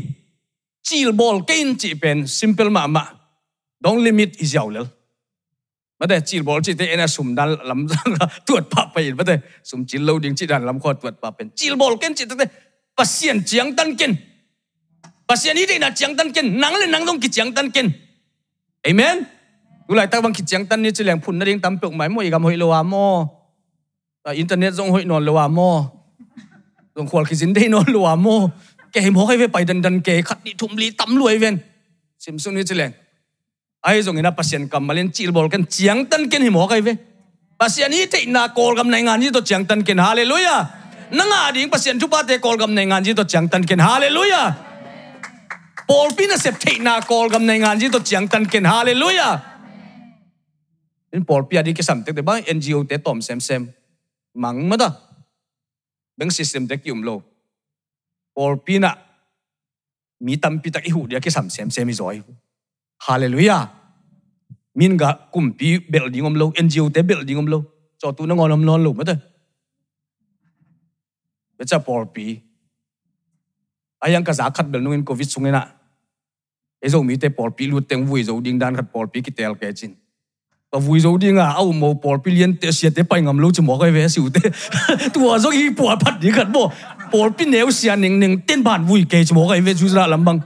[0.84, 3.06] Chill ball kein chỉ pen, simple mà mà
[10.59, 12.43] นลำคอตรวจปะเป็นจีลบอลกินจีเต
[12.97, 14.13] ปัสเซียนเจียงตันกิน
[15.25, 17.89] pasien ini na chiang tan ken nang le nang dong ki chiang tan ken
[18.85, 19.25] amen
[19.89, 22.13] tu lai tak bang ki chiang tan ni chilang phun na ding tam pek mai
[22.13, 23.09] mo igam hoi lo wa mo
[24.37, 25.89] internet zong hoi non lo wa mo
[26.93, 28.53] dong khwal ki jin dei non lo wa mo
[28.93, 31.41] ke him ho kai ve pai dan dan ke khat ni thum li tam luai
[31.41, 31.57] ven
[32.21, 32.93] sim sun ni chilang
[33.82, 36.82] ai zong ina pasien kam malen chil bol kan chiang tan ken him cái kai
[36.82, 36.94] ve
[37.60, 40.68] pasien ít te na kol gam nai ngan gì to chiang tan ken hallelujah.
[41.12, 43.64] Nanga ding à pasien thu bát te kol gam nai ngan gì to chiang tan
[43.64, 44.70] ken hallelujah.
[45.90, 49.42] Paul pina sep thấy na kol gam này ngan gì to chiang tan ken hallelujah.
[51.12, 53.68] In Paul pia di ke sam te ba NGO te tom sem sem
[54.34, 54.92] mang ma da à.
[56.18, 57.22] beng system te kiếm lo
[58.36, 58.98] Paul pina
[60.20, 62.22] mi tam pi tak i hu dia ke sam sem sem i zoi
[63.08, 63.70] hallelujah.
[64.76, 67.64] Min ga kum pi building om lo NGO te building om lo.
[68.02, 69.16] Cho tu na ngon om non lo ma da
[71.60, 72.40] Becha por pi.
[74.00, 75.68] Ayang ka zakat bel nungin covid sungena
[76.80, 79.32] ezo mi te por pi lu teng vui zo ding dan khat por pi ki
[79.32, 79.96] tel ke chin.
[80.72, 83.40] Pa vui zo ding a, au mo por pi lien te sia te pai ngam
[83.44, 84.40] lo chu mo kai ve siu te.
[85.14, 86.72] Tu a zo hi por phat di khat mo.
[87.12, 89.88] Por pi neu sia ning ning ten ban vui ke chu mo kai ve chu
[89.92, 90.40] ra lam bang.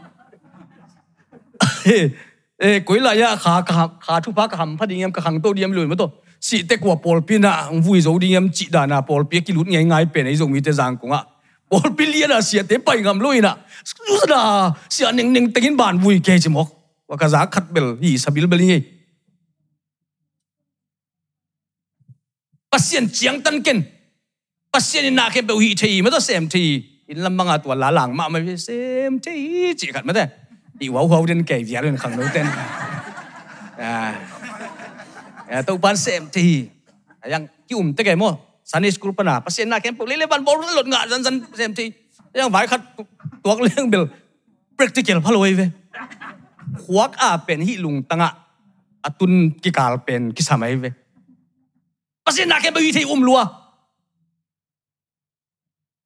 [2.64, 5.54] ê cuối lại ya khá khá khá thu phá khám phát đi em cả tô
[5.54, 6.08] đi em lùi mất to
[6.42, 9.44] sĩ tết của Paul pin à vui dấu đi em chị đàn à Paul pin
[9.44, 11.24] kí lút ngay ngay bên ấy dùng mi tê giang cũng ạ
[11.72, 15.76] Paul pin liền à sĩ tết bảy ngầm lùi nè Sudah si aning ning tingin
[15.76, 16.72] ban vui ke chimok.
[17.08, 18.80] Waka zakat bel hi sabil bel ni.
[22.72, 23.84] Pasien chiang tan ken.
[24.72, 26.84] Pasien na ke bel hi thi ma to xem thi.
[27.12, 30.26] In lam mga tua lá lang mà ma xem thi chỉ khat ma thế
[30.80, 32.46] thì wow wow trên kể giá lên khẳng đấu tên.
[33.78, 34.16] À.
[35.48, 36.68] à ya tau ban sem ti.
[37.24, 38.40] Yang à, kium te ke mo.
[38.64, 41.74] Sunday school pana pasien à, na kem lele ban bol lot nga zan zan sem
[41.74, 41.92] ti.
[42.34, 42.82] Yang vai khat
[43.44, 44.08] tuak leng bil
[44.78, 45.70] practical phaloi ve.
[46.88, 48.34] Khuak à, pen hi lung tanga
[49.02, 50.92] atun ki kal pen ki samai ve.
[52.26, 53.46] Pasien na kem bi thi um lua.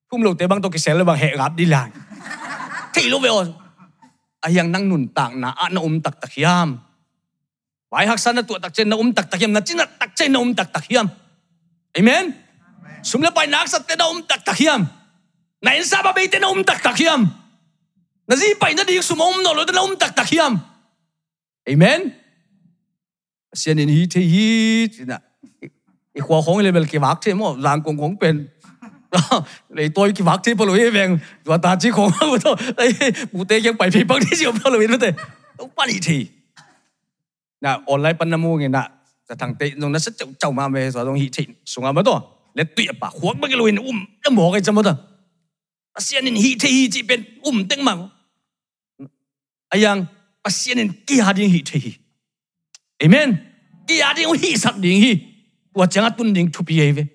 [0.09, 1.91] Kum lo băng bang to xe sel bằng he gap đi lang.
[2.93, 3.66] Thi lo về on
[4.45, 6.77] ayang nang nun tak na ah, a na um tak tak hiam
[7.89, 10.29] wai hak sana tu tak chen na um tak tak yam, na chin tak chen
[10.31, 11.07] na um tak tak yam,
[11.95, 12.35] amen
[13.01, 14.83] sumla pai nak sat te na um tak tak yam,
[15.63, 17.23] na in sa ba be te na um tak tak yam,
[18.27, 20.59] na zi pai na dik sum um no lo te na um tak tak yam,
[21.63, 22.11] amen?
[23.55, 25.23] Sian in hi te hi na
[26.17, 28.51] i khwa khong level ke wak te mo lang kong kong pen.
[29.17, 32.53] 그러니까 또 이렇게 막제벌로 예뱅 왔다 지 공하고도
[33.33, 35.15] 무대경 빨리 빨리 지금 바로 이러는데
[35.75, 36.29] 빨리 지.
[37.61, 38.97] 나 온라인 반나무에 나
[39.39, 41.95] thằng tị nó nó sẽ chậu chậu mà về rồi đồng hị thịnh xuống ngắm
[42.05, 42.21] đó
[42.53, 44.97] lẽ tuyệt bà huống bao cái lùi nó um nó mỏ cái chấm đó
[45.93, 47.95] bác sĩ nên hị thị hị chỉ bên um tiếng mà
[49.69, 50.05] ai yang
[50.43, 51.93] bác sĩ nên kia điện hị thị
[52.97, 53.35] amen
[53.87, 55.19] kia điện hị sắp điện hị
[55.73, 57.05] và chẳng tuân điện chụp gì về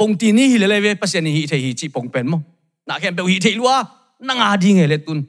[0.00, 2.40] pong ti ni hile leve pasian hi the hi chi pong pen mo
[2.88, 3.76] na khem pe hi the lua
[4.24, 5.20] na nga ding le tun.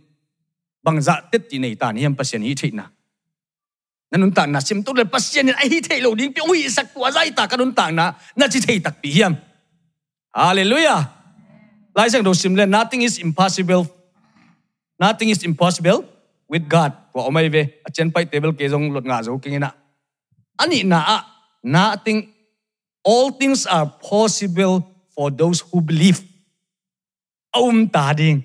[0.83, 2.85] Bang za tet ti nei ta ni hem pasien hi the na
[4.11, 6.93] nanun ta na sim tu le pasian ai hi the lo ding pe hi sak
[6.93, 8.05] tua zai ta kanun ta na
[8.39, 9.35] na chi the tak pi hiam
[10.33, 11.01] hallelujah.
[11.95, 13.83] Lai sang do sim le nothing is impossible.
[15.03, 16.05] Nothing is impossible
[16.47, 16.95] with god.
[17.13, 19.73] Wa omai ve a chen pai table ke jong lot nga zo kingena
[20.63, 21.17] ani na a
[21.63, 22.19] nothing
[23.03, 24.81] all things are possible
[25.15, 26.19] for those who believe
[27.51, 28.41] ông ta điên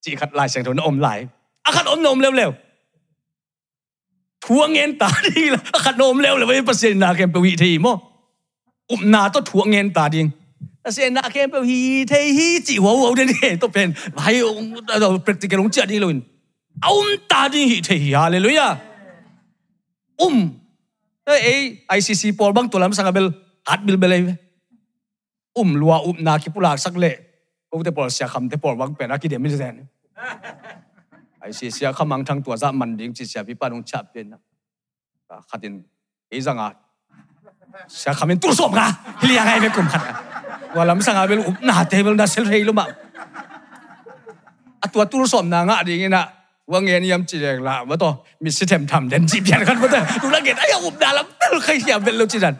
[0.00, 1.26] chỉ khát lại sang thôi nó ôm lại
[1.62, 2.54] à khát ôm nó ôm leo leo
[4.40, 7.56] thua nghen ta đi là khát ôm leo là với bác sĩ na kem bị
[7.58, 8.00] thì mo
[8.86, 10.30] ôm na to thua nghen ta điên
[10.84, 14.38] bác sĩ na kem bị thì hi chỉ wow wow đến thế to pen hay
[14.38, 16.20] ông đâu practical ông chết đi luôn
[16.82, 18.76] ông ta điên hi thì hallelujah
[20.16, 20.50] um
[21.26, 21.40] เอ้ย
[21.88, 23.26] ไอซีซีพอลบังตัวลำสังเบล
[23.68, 24.36] ฮัดบิลเบลเลย
[25.56, 27.16] อุ้มลัวอุ้มนาคิปุลากสักเละ
[27.68, 29.74] กูเทโปอลเสียคำแต่ปอลบังเป็นอากิเดมิลเซน
[31.40, 34.40] ไอซีเสียขมังทางตัวซะมันดิ้งจิเสียพี่ปานงชับเป็นนะ
[35.50, 35.74] ขัดิน
[36.28, 36.68] ไอ้สังอา
[37.98, 38.86] เสียคำเป็นตุสมกะ
[39.18, 40.02] เฮียังไงเป็นกลุ่มขัด
[40.76, 42.86] ว่าลำสังเบลอุ้มนาเทเบลนาเซลเรลุมะ
[44.94, 46.24] ตัวตุสมนางะดิ้งนะ
[46.70, 48.10] ว่าเงี้ยยำจีเรงละว่าต่อ
[48.44, 51.24] มีสิเทมทำเด่นจีเพียนกันว่าต่ดูแลเงี้ยไอ้ยังอุ้มนาแล้ว
[51.64, 52.54] ใครเสียเป็นลูกจีนัน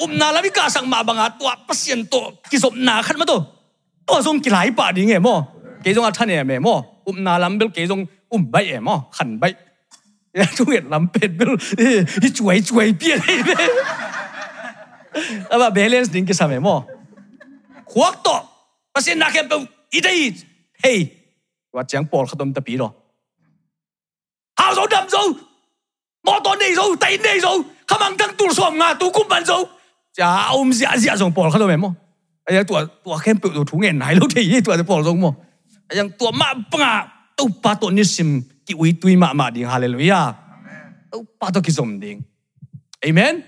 [0.00, 3.40] อุ้มนาล้วมีกาสังมาบังอาตัวปัสยันตัวกิสมนาขันมาตัว
[4.08, 5.38] ตัวทรงกี่หลายป่าดีเงี้ยมั้ง
[5.82, 8.00] เกจงอาท่านเนี่ยมั้งมั้งอุ้มนาลำเบลเกจง
[8.32, 9.44] อุ้มใบเอ๋มั้งขันใบ
[10.58, 11.52] ทุกอย่างลำเป็ดเบล
[12.22, 13.36] ที่ช่วยช่วยเปี้ยเลย
[15.48, 16.78] แล้วว่าเบลเลนส์ดิ้งกิสามมั้ง
[17.90, 18.38] ขวักตัว
[18.94, 19.60] ปัสยันนาแค่เป็น
[19.92, 20.34] อีเดีย
[20.80, 20.98] เฮ้ย
[21.74, 22.90] ว่าจังปอลขดมตะปีหรอ
[24.70, 25.32] hào số đâm số
[26.26, 29.28] mò to này số tay này số không ăn tăng tu sòm ngà tu cung
[29.28, 29.68] bàn số
[30.16, 31.92] chả ôm dạ dạ xong bỏ khát đâu mày mò
[32.44, 35.20] ai yang tua tua khen biểu đồ thú nghẹn này lúc thì tua bỏ xong
[35.20, 35.34] mò
[35.88, 37.06] ai yang tua mạ banga
[37.36, 40.34] tu pa tổ ni sim ki ui tui mạ mạ đi, hallelujah.
[41.12, 42.20] Tu pa tổ ki som ding
[43.00, 43.40] amen.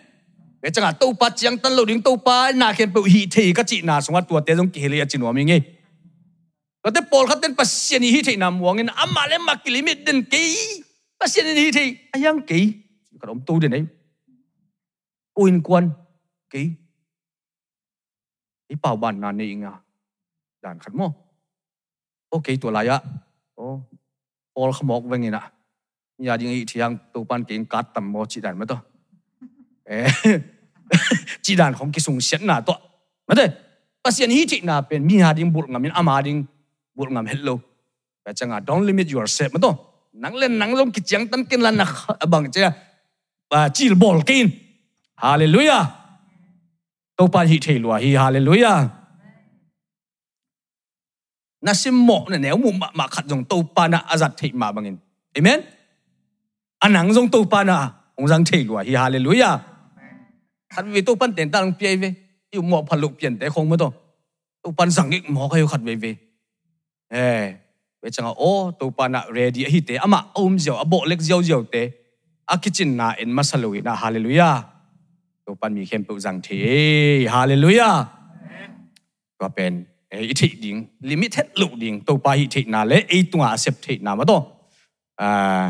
[0.62, 3.28] Cái chẳng hạn tu pa chiang tân lâu ding tu pa na khen bự hi
[3.30, 5.60] thì các chị na xong tua tế giống kỳ lệ chị nói mình nghe
[6.82, 10.56] có thể bỏ khát tên pasien hi thì nam wangin amma le makilimit den đến
[10.80, 10.91] bác
[11.30, 12.72] sĩ đi thì à, anh yang kỹ
[13.20, 13.86] còn ông tu đến đấy.
[15.34, 15.90] Uin quân
[16.50, 16.70] kỹ
[18.68, 19.72] cái bảo bản là này ngà.
[20.62, 21.12] Đàn khẩn mô.
[22.30, 23.00] ok tuổi lại ạ.
[23.54, 23.80] ô
[24.54, 25.40] all không mọc vang nè
[26.18, 28.82] nhà đi thì ăn tu ban kiến cắt tầm mô chị đàn mà to
[31.42, 32.78] chị đàn không cái sùng sét nà to
[33.26, 33.46] mà thế
[34.02, 36.34] bác sĩ đi thì nà bên mi hà đi bụt ngắm min am hà đi
[36.94, 37.52] bụt ngắm hello
[38.24, 39.91] cái chẳng à don't limit yourself mà to
[40.22, 41.88] nắng lên nắng lông kịch kichang tan kinh là nạc
[42.28, 42.62] bằng chứ.
[43.50, 44.50] Và chỉ bol kinh
[45.16, 45.84] hallelujah.
[47.16, 48.88] Tôi pa hi thei lua hi, hallelujah.
[51.60, 54.52] Na sim mo này nếu mu ma ma khát dùng tôi pa na azat thei
[54.52, 54.96] ma bangin
[55.34, 55.60] amen.
[56.78, 59.60] Anang jong to pa na ong jang thei lua hi, hallelujah.
[60.74, 62.14] Khát vì tôi pan tiền ta pia về.
[62.56, 63.90] U mọ mo lục tiền te không mo to
[64.62, 66.16] tôi pan rằng ít mọ ka yu về về.
[67.10, 67.61] Ve eh
[68.02, 71.76] เวจังโอ้ตัวปานะ ready ฮิเตอามาอมเจียวอโบเล็กเจียวเจียวเต
[72.50, 74.50] อาคิจินนาเอ็นมาสลุยนะฮาเลลูยา
[75.44, 76.60] ตัวปันมีเข้มปุจังที
[77.34, 77.90] ฮาเลลูยา
[79.40, 79.72] ก็เป็น
[80.12, 80.76] อิทิดิง
[81.08, 84.40] ลิมิเต็ดลุดิงตัวปาฮิทินาเลไอตัวอาเซปทินามาตัว
[85.20, 85.64] อ่า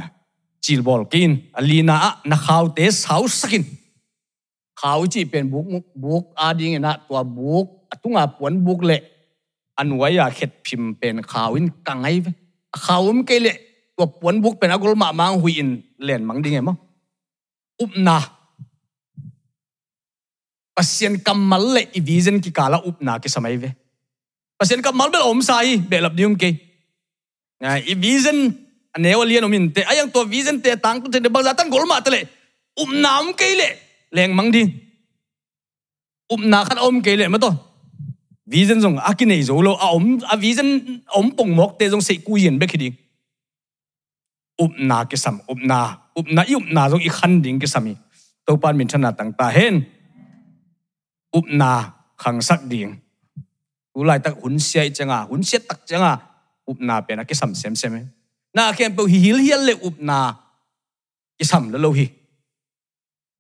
[0.65, 1.31] จิลบอลกิน
[1.71, 3.65] ลีนาอะนักข่าวเตสเฮาสกิน
[4.81, 5.65] ข่าวจีเป็นบุก
[6.03, 7.67] บุกอาดิงนะตัวบุก
[8.03, 9.03] ตุงอาปวนบุกเละ
[9.78, 12.08] อันไว้อยากเข็ดพิมพ์เป็นข่าวินกังไง
[12.86, 13.56] ข่าวมันเกลย
[13.96, 15.70] ตัวปวนบุกเป็นอากลมามังหุยอิน
[16.04, 16.78] เลียนมังดีไงมั้ง
[17.80, 18.18] อุบนา
[20.76, 23.66] ปัสยันกำมัลเลอีวิซันกิกาลาอุบนากิสมัยเว
[24.58, 25.52] ปัสยันกำมัลเบลอมไซ
[25.88, 26.44] เบลบดิมเก
[27.88, 28.38] อีวิซัน
[28.94, 32.18] อันเนวเลียนอมินเตอายังตัววิซันเตตังตุเตเดบังซาตันกลมาตะเล
[32.80, 33.72] อุบนามเกลย
[34.14, 34.64] แรงมังดี
[36.32, 37.54] อุบนาขันอมเกลยมาตัว
[38.47, 41.77] vì dân dùng ác này dấu lâu à ống à vì dân ông bùng mọc
[41.79, 42.93] tê dùng sẽ cúi yên bê khi đi.
[44.57, 47.95] Ụp na cái sầm, ụp na ụp na ụp na dùng khăn đỉnh cái sầm
[48.47, 49.85] tàu ban mình thân là tăng ta hen
[51.31, 52.95] ụp na khẳng sắc đỉnh
[53.93, 56.19] u lại tắc hun xe chăng à hun xe tắc chăng à.
[56.65, 58.07] Ụp na bên cái sầm xem xem
[58.55, 60.35] na khen bầu hi hi hi lệ ụp na.
[61.39, 62.09] Cái sầm lâu hi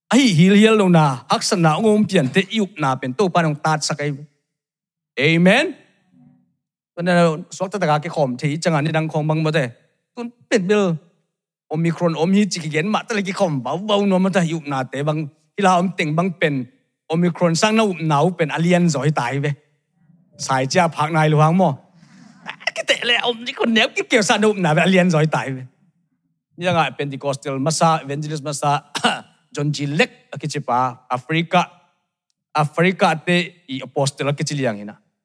[0.09, 3.29] ai hi hi lâu na, hắc sầm nào ôm biển tê ụp na bên tàu
[3.29, 4.15] ban ông ta sắc ấy.
[5.20, 5.66] amen
[6.96, 7.18] วันนั้น
[7.58, 9.64] สวัสดิ์ตะกาเกขอมที่จังหวะนี้ดังของบังมาแต่
[10.16, 10.86] ตุนเป็นเบล
[11.72, 15.18] อมิครอนอมีจิกเกนมาแต่ละกิขอมเบาเบาโนมาแต่ยุบนาแต่บาง
[15.54, 16.20] ที่เราอมติงบ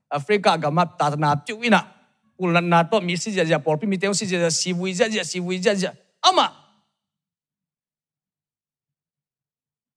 [0.10, 1.82] Africa ga mat ta na tu ina
[2.62, 4.94] na to mi si ja ja por pi, mi teu si ja ja si vui
[4.94, 5.92] ja ja si vui ja ja
[6.22, 6.52] ama!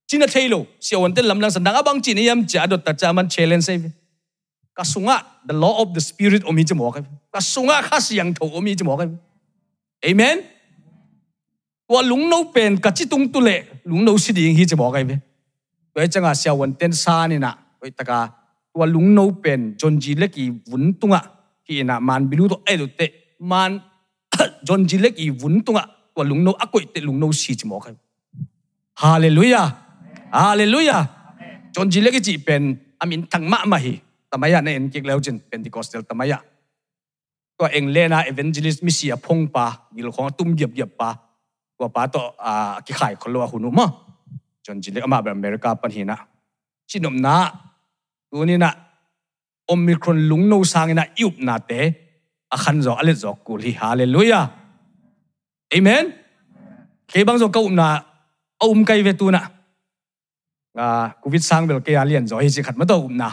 [0.08, 2.92] China thailo si on te lam lang san dang abang chini yam cha dot ta
[2.92, 3.66] cha man challenge
[5.46, 7.00] the law of the spirit omi chi mo ka
[7.32, 9.06] ka sunga khas yang tho omi chi mo ka
[10.06, 10.44] amen?
[11.88, 14.76] Wa lung no pen ka chi tung tu le, lung no si ding hi chi
[14.76, 15.20] mo ka ve
[15.94, 17.54] ve changa sia won ten sa ni na.
[17.82, 18.04] Oi ta
[18.74, 21.24] ตัวลุงโนเป็นจนจีเล็กอีวุนตุงอะ
[21.66, 23.02] ที่น่ะมันบิลูตัวเอดุเต
[23.50, 23.70] มัน
[24.68, 27.86] จนจีเล็กอีวุนตุงอะตัวลุงโนอักวยเตลุงโนสีจมอก
[29.02, 29.62] ฮาเลลูยา
[30.38, 30.98] ฮาเลลูยา
[31.74, 32.62] จนจีเล็กจีเป็น
[33.00, 33.92] อามินทั้งมะมาฮี
[34.30, 36.40] ทำไมอะเนี่ยเอ็นกิกแล้วจินเป็นดิคอสเตลทำไมอะ
[37.58, 41.10] ตัวเองเลนะเอเวนเจลิสมิเซียพงปากิลของตุ้มเหยียบเหยียบปา
[41.76, 43.86] ตัวปาตัวอ่ากิขายคนละวหุนุมะ
[44.66, 46.18] จนจีเล็กมาแบบอเมริกาปันหินะ
[46.90, 47.69] ชินมนาตัวนี้นะ
[48.30, 48.74] tu ni na
[49.68, 51.80] omicron lung no sang na iup na te.
[52.50, 54.50] A khan zo ale zo, ku hi hallelujah.
[55.76, 56.12] Amen.
[57.06, 58.02] Ke bang zo ka um na
[58.62, 59.42] um kai ve tu na.
[60.74, 60.86] Nga
[61.22, 63.28] covid sang bel ke alian zo hi chi khat ma to um na.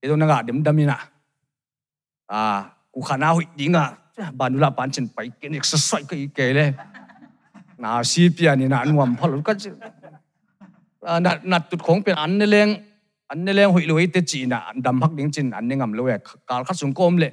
[0.00, 0.98] Ke do na ga dem dam na
[2.28, 3.92] à cụ khả nào hụt đi ngà
[4.32, 6.74] bà nu là bán chân bảy cái này sợi cái cái này
[7.78, 9.56] nào xí bia này nào ăn mồm phát lúc cái
[11.00, 12.76] à nạt nạt tụt khống bên ăn lên
[13.28, 16.10] อันนี้เรื่องหุ่ยงหุยลุยเตจีน่ะอันดำพักดิ้งจินอันนี้งำลุย
[16.50, 17.32] การขัดสุงกมเลย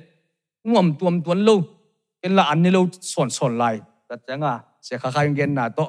[0.70, 1.62] งวมตัวมตัวลูก
[2.20, 3.76] เป็นละอันนี้ลูกส่วนส่วนลาย
[4.08, 4.54] แต่จังอะ
[4.84, 5.80] เสียข้าขายเงินน่ะโต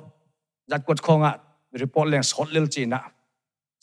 [0.71, 1.35] จัดกดคงอะ
[1.83, 3.01] รีพอร์ตเลี้ยงสดเลี้ยงจีน่ะ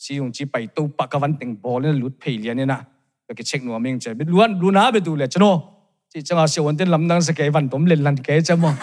[0.04, 2.80] ซียงจีไปตู้ปากกวันติงบอลเนี่ยลุดเพลียเนี่ยนะ
[3.24, 5.46] ไปเช็คหนัวมิงเจไปล้วนลูน่าไปดูเลยจ้ะโน
[6.10, 8.74] ที่จังอะเสียวันเต้นลำดังสเกวันผมเล่นลันเกจะมั้ง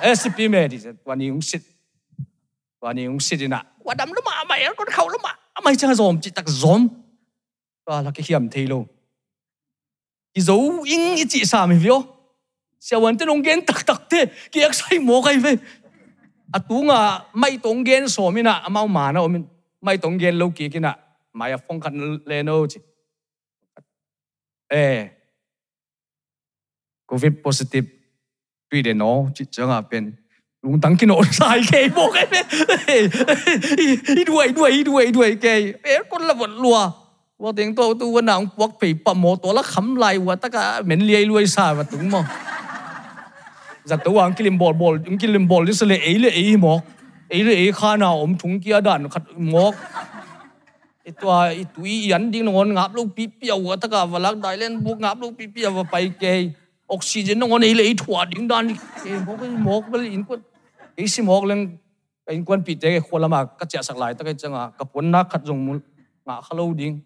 [0.00, 1.58] เอสพีเมดิวันนี้อุ้งสิ
[2.84, 5.32] วันนี้อุ้งสิดินะว่าดำละมาไม่ก็เขาละมา
[5.64, 6.88] mai chang dòm chị tắc dòm
[7.86, 8.86] và là cái hiểm thế luôn
[10.34, 12.02] cái dấu in i chị sa mình vio
[12.80, 15.56] sẽ vẫn tên ông gen tắc tắc thế, cái ác sai mồ cái về.
[16.52, 18.52] À tú ngà mai tông gen so mình à.
[18.52, 18.68] à.
[18.68, 19.44] Mau mà nó mình.
[19.80, 20.96] Mai tông gen lâu kia cái nà
[21.32, 22.80] mai phong khăn lên đâu chị.
[24.68, 25.06] Eh
[27.06, 27.86] covid positive.
[28.68, 30.12] Tuy để nó, chị chẳng à bên.
[30.62, 32.24] luntankin on sai ke bo ke
[34.20, 36.82] i duai duai duai duai ke e kon la bon lua
[37.40, 40.36] wa teng to tu wa nang pok pe pa mo to la kham lai wa
[40.36, 42.20] ta ka men liai luai sa wa tung mo
[43.88, 46.74] za to wang kilim bol bol ung kilim bol li sele ei le ei mo
[47.34, 49.66] ei le ei kha na om thung kia dan khat mo
[51.02, 56.40] ไอตัวไอตุยยันดิ้งนอนงับลูกปีเปียวตะกาวลักได้เล่นพวกงับลูกปีเปียวไปเกย
[56.90, 58.64] ออกซิเจนนอนไอเลยถั่วดิ้งดาน
[59.00, 60.40] เกยพวกไอหมอกไปอินกวน
[60.96, 61.78] cái isi lên leng
[62.26, 65.10] quân quan pi te khola ma ka cha sak lai ta cái changa ka pon
[65.10, 65.78] na khat jong mul
[66.26, 67.00] nga khalo ding.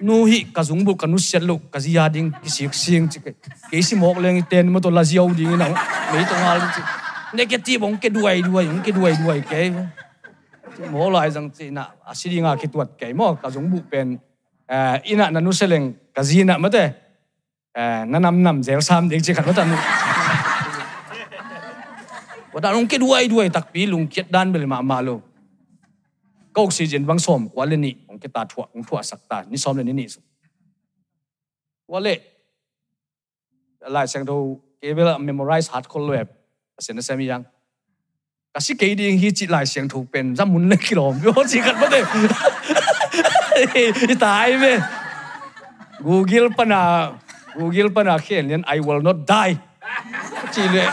[0.00, 3.08] Nu hi ka dùng bu ka nu set lu ka zia ding ki sik sing
[3.08, 3.34] chi cái
[3.70, 5.68] isi mok leng ten mo to la ziau ding na
[6.12, 6.82] me to ngal chi.
[7.34, 9.72] Negative ong ke duai duai ong ke duai duai ke.
[10.90, 14.18] Mo lai jang chi na asiri nga ki tuat cái mo ka zung bu pen
[14.68, 16.84] eh, ina na nu seleng ka zina ma te.
[17.76, 19.46] Eh, na nam năm zel sam ding chi khat
[22.56, 25.08] ว่าตาลุงเกด้วยด้วยตักปีลุงเกดด้านเป็นยมามาโล
[26.54, 30.18] ก็ออกซิเจนบางสมกว่าเลนี่ของเกตาถั่วของถั่วสักตานี่ซ้อมเลยนี่นี่สุ
[31.90, 32.14] ว่าเล่
[33.94, 34.36] ลายเสียงดู
[34.78, 36.26] เกเวลเมมโมไรซ์ฮาร์ดคอร์เวบ
[36.82, 37.42] เสียงนั่นเสียงยัง
[38.54, 42.00] ก็สิเกดีงฮีจิตลายเสียงถูกเป็นจำมุนเล็กกิโลมโยจิกันไม่ได้
[44.26, 44.66] ตายไหม
[46.06, 46.82] Google ปนา
[47.58, 49.54] Google ปนาเขียนเรียน I will not die
[50.54, 50.88] จีเลย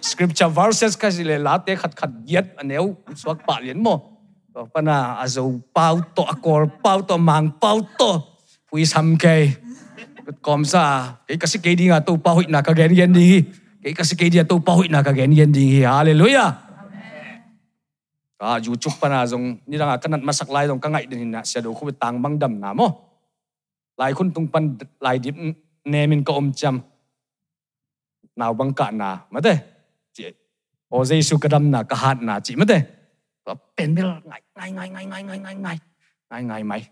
[0.00, 4.20] scripture verses kasi le late khat khat yet aneu swak pa lien mo
[4.52, 8.12] to pana azo pau to akor pau to mang pau to
[8.68, 9.56] pui sam ke
[10.38, 13.42] kom sa cái kasi ke di nga to pa hui na ka gen gen di
[13.82, 16.54] cái kasi ke di to pa hui na ka gen gen di hallelujah.
[18.40, 21.42] Ka ju chuk pana zong ni ranga kanat masak lai zong ka ngai din na
[21.42, 22.88] sia do khu tang bang dam na mo
[23.98, 25.34] lai khun tung pan lai dip
[25.84, 26.80] nemin ka om cham
[28.36, 29.58] nào bằng cả na mà thế?
[30.12, 30.24] Chị
[30.88, 32.86] o dây ka dam na cả hạt na chị mà thế?
[33.44, 35.78] Và bên bên ngay ngay ngay ngay ngay ngay ngay ngay
[36.30, 36.88] ngay ngay mày.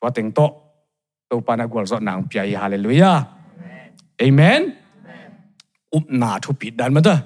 [0.00, 0.48] Và tiếng to
[1.28, 3.22] to pana gọi nàng nang piai hallelujah.
[4.18, 4.62] Amen.
[5.96, 7.16] Up na thu đan dan thế?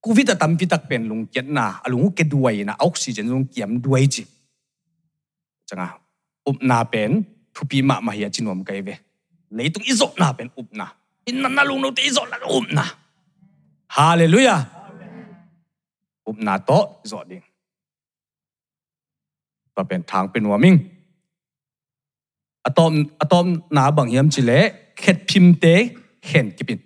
[0.00, 3.28] Cú vít tam vít tắc bên lung kiện na lùng ke à đuôi na oxygen
[3.28, 3.44] lung
[3.82, 4.24] đuôi chứ
[5.66, 5.98] chẳng à
[6.50, 7.22] up na bên
[7.54, 8.82] thu pi ma ma hiya chinom kai
[9.50, 10.94] lấy tung izok na bên up na
[11.28, 12.84] in na lung no te izok na up na
[13.96, 14.60] hallelujah
[16.28, 17.44] up na to zo ding
[19.74, 20.78] pa pen thang pen wa ming
[22.68, 22.92] atom
[23.24, 24.58] atom na bang hiam chi le
[25.00, 25.74] khet phim te
[26.28, 26.80] khen kipin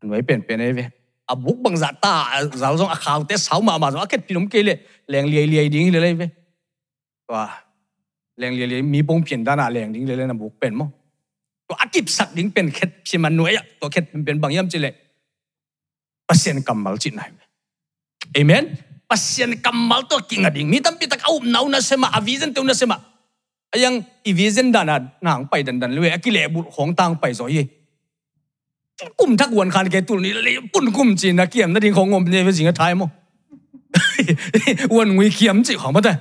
[0.00, 0.84] an wai pen pen ai ve
[1.32, 2.12] a buk bang za ta
[2.62, 4.74] zal zong a khaw te sau ma ma zo a khet pinum ke le
[5.12, 6.26] leng liai liai ding le le ve
[7.32, 7.42] wa
[8.40, 10.74] leng liai liai mi bong pian da na leng ding le le na buk pen
[10.80, 10.86] mo
[11.68, 14.94] ตัวอากิบสักดิ้งเป็นเข็ดพิมันน่วยะตัวเข็ดเป็นเป็นบางย่ำจิเลย
[16.28, 17.20] ปอร์เซ็นกำมัลจิไหน
[18.32, 18.64] เอเมน
[19.10, 22.96] ปอร์เซ็นกำมัลตัวกิ่งอดิ้งมีตั้มปีตะเอาหนาวนะเสมาอวิเซนเตวนะเสมา
[23.68, 23.94] ไอยัง
[24.26, 27.58] อีวิเซนดานาหนางไปดันดันเลยกิเลบุของต่างไปซอย
[29.20, 33.10] กุ่มทักวนคานเกตุนี่เลยปุ่นกุ่มจีนนะเกี่ยมนาดิ้งของงมเนี่ยเป็นสิ่งท้ายมั้ง
[34.94, 36.12] วนงุยเขียมจิของมันแต่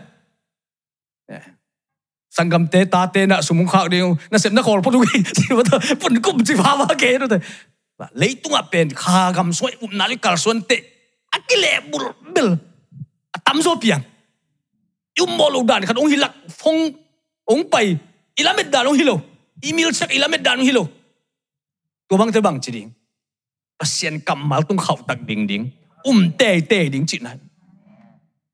[2.37, 3.99] संगम ते ताते ना सुमुंग खाक दे
[4.31, 7.39] ना सेम ना खोल पोटु की सिवा तो पुन कुम छि भावा के रो ते
[8.19, 10.77] ले तुंगा पेन खा गम सोय उम ना लि कर सोन ते
[11.35, 12.03] akile bul
[12.35, 12.49] bil
[13.37, 14.03] atam zo piang
[15.19, 16.91] yum molo dan kan ong hilak phong
[17.47, 17.95] ong pai
[18.35, 19.15] ilamet dan ong hilo
[19.63, 20.83] email sak ilamet dan ong hilo
[22.09, 22.91] tu bang terbang ciding
[23.79, 25.71] pasien kamal tung khau tak ding ding
[26.05, 27.35] um te te ding cina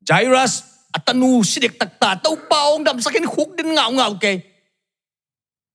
[0.06, 4.32] Jairus atanu sidik tak ta tau paong dam sakin khuk din ngau ngau ke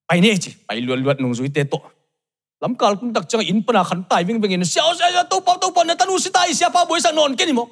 [0.06, 1.78] pai ne chi pai luan luat nung zui te to
[2.62, 5.40] lam kal kum tak chang in pana khan tai ving ving in xiao xiao tau
[5.46, 7.66] pau tau pan tanu si tai sia pa boi sang non ke ni mo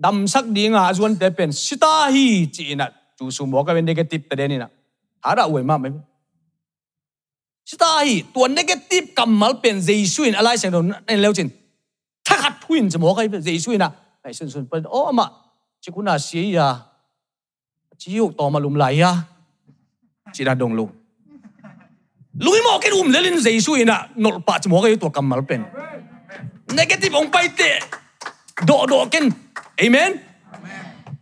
[0.00, 4.24] dam sak dinga azuan te pen sita hi chi na chu su mo ka negative
[4.28, 4.68] te ni na
[5.20, 5.92] hara oi ma mai
[7.64, 11.48] sita hi tua negative kamal pen jesu in alai sang don en leo chin
[12.28, 13.88] thakat thuin chmo kai jesu in a
[14.24, 15.12] ai sun sun pen o
[15.86, 16.74] chỉ cũng là xí ya
[17.98, 19.14] chỉ hụt tò mà lùm lại ya
[20.32, 20.88] chỉ là đồng lùm
[22.40, 25.40] lùi mò cái lùm lên giấy suy nè nổ bát mò cái tổ cầm mal
[25.48, 25.62] pen
[26.76, 27.80] negative ông bay tệ
[28.66, 29.28] độ độ kinh
[29.76, 30.12] amen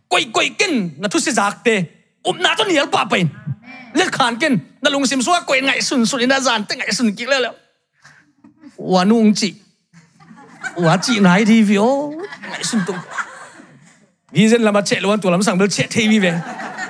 [0.07, 1.83] quậy quậy kinh là thu sẽ giặc tệ
[2.23, 3.27] ụp nát cho nhiều bà bên
[3.93, 6.77] lết khàn kinh là lùng xìm xóa quậy ngại sùn sùn đến đa giàn tới
[6.77, 7.53] ngại sùn kĩ lê lẹo
[8.75, 9.53] ủa nung chị
[10.75, 12.13] ủa chị nái đi viếu
[12.49, 12.97] ngại sùn tung
[14.33, 16.39] vì dân làm mà chạy luôn, tụi lắm sẵn đâu chạy thêm đi về.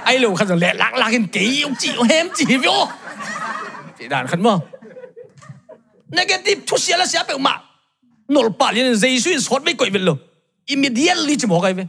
[0.03, 2.87] Ai lâu khăn rằng lẹ lãng lãng em kỹ ông chị ông em chị vô.
[3.99, 4.59] Chị đàn khăn mơ.
[6.07, 7.59] Negative thu xia là xia bẹo mà
[8.27, 10.17] nổ bà liên dây suy sót với quậy về lô
[10.65, 11.87] immediately chỉ bỏ cái về.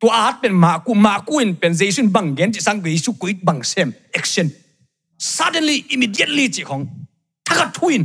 [0.00, 2.82] Tu át bên mà cu mà cu in bên dây suy bằng gen chỉ sang
[2.82, 4.48] cái suy quấy bằng xem, action.
[5.18, 6.86] Suddenly immediately chỉ không
[7.44, 8.04] thắc twin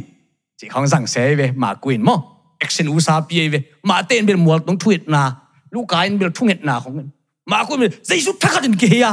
[0.58, 2.18] chỉ không rằng sẽ về mà quên mơ.
[2.60, 3.64] Action usa bia về.
[3.84, 5.32] Mà tên bên mua tông tweet na.
[5.76, 7.08] ลูกกายนี่เราทุ่งเห็ดนาของมัน
[7.52, 9.06] มาคุณเป็นเจสุทักดินเกีย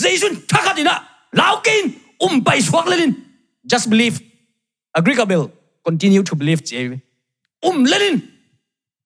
[0.00, 0.96] เจสุทักดินะ
[1.40, 1.84] ลาวกิน
[2.22, 3.12] อุ้มไปสวกเลลิน
[3.70, 4.16] just believe
[4.98, 5.44] agreeable
[5.86, 6.72] continue to believe เจ
[7.64, 8.16] อุ้มเลลิน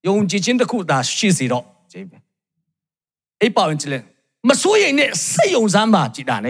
[0.07, 1.95] ยงจีจินตะคู่ตาชีสีดอกเจ
[3.39, 4.03] ไอ้ป่าวจริงเลย
[4.49, 6.49] มาสวยอย่างเนี่ยใส่ยงจามาจีด่าใน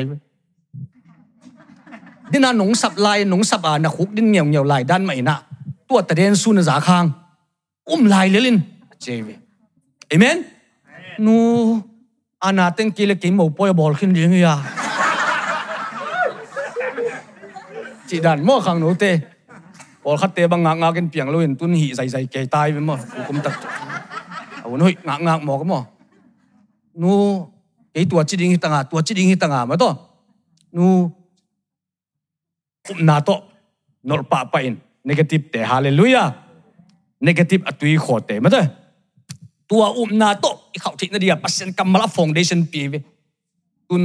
[2.33, 5.37] ดินาหนงสับลายหนงสับอานะคุกดินเหนียวเหนียวลายด้านไม่นะ
[5.89, 7.05] ตัวตะเดนซูนจ่าคาง
[7.91, 8.59] อุ้มลายเลลิน
[9.03, 9.35] เจวี
[10.09, 10.37] เอเมน
[11.27, 11.37] นู
[12.45, 14.55] อานาเต็งกิเลกิมอปอยบอลขึ้นเลี้ยงยา
[18.09, 19.05] จีดันมอขังหนูเต
[20.05, 23.55] บอลคัดเตบังงากงากันเปียงลุยตุนหีใส่ใส่เกยตายไปมอกูกุมตัด
[24.61, 25.81] เอาหนุ่ยงากงากหมอก็มอ
[27.03, 27.11] นู
[27.93, 29.91] ไอตัวจีดิงหิตังอาตัวจีดิงหิตังอามาต่อ
[30.77, 30.87] นู
[32.89, 33.31] อุมนาโต
[34.09, 36.25] นอลปะไปนเนกาทีฟเตฮาเลลูยา
[37.23, 38.63] เนกาทีฟอตุยขอเตมาเตอ
[39.71, 40.47] ตัวอุมนาโต
[40.81, 42.95] เขาทิ้งนาเดียปัสเซนกำมลับฟงเดชันปีเว
[43.89, 44.03] ตุน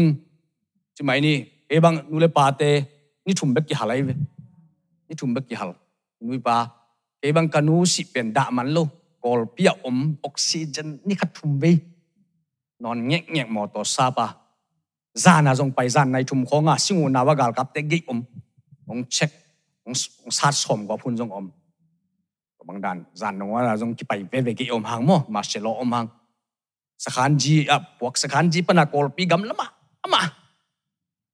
[0.94, 1.36] ใช่ไหมนี่
[1.68, 2.62] เอบังนูเลปาเต
[3.26, 4.10] นี่ถุมเบกิฮัลไอเว
[5.08, 5.72] นี่ถุมเบกิฮัล
[6.28, 6.58] นุยปา
[7.20, 8.78] เอบังกานูสิเป็นดามันโล
[9.24, 11.64] กอลเปียอมออกซิเจนนี่ขัดถุมเว
[12.84, 14.28] นอนแงะแงะหมอต่อซาปา
[15.24, 18.20] จานาจงไปจานในถุมของอะสิงูนาวากาลกับเตกิอม
[18.92, 19.32] องเช็ค
[19.86, 19.94] อง
[20.38, 21.46] ซัดสมกว่าพุนจงอม
[22.68, 26.04] kề tai với mà là giống à bài về cái mà ni om oxygen.
[28.70, 29.42] Mò to om hang gam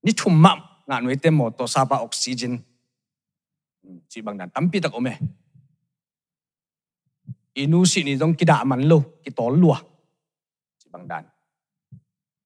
[0.04, 0.56] ni thum ma
[0.88, 1.66] nga noi te mo to
[2.02, 2.58] oxygen
[4.10, 5.14] chi bang dan tampi tak ome
[7.54, 9.78] inu si ni dong ki da man lo ki tol lua
[10.80, 11.24] chi bang dan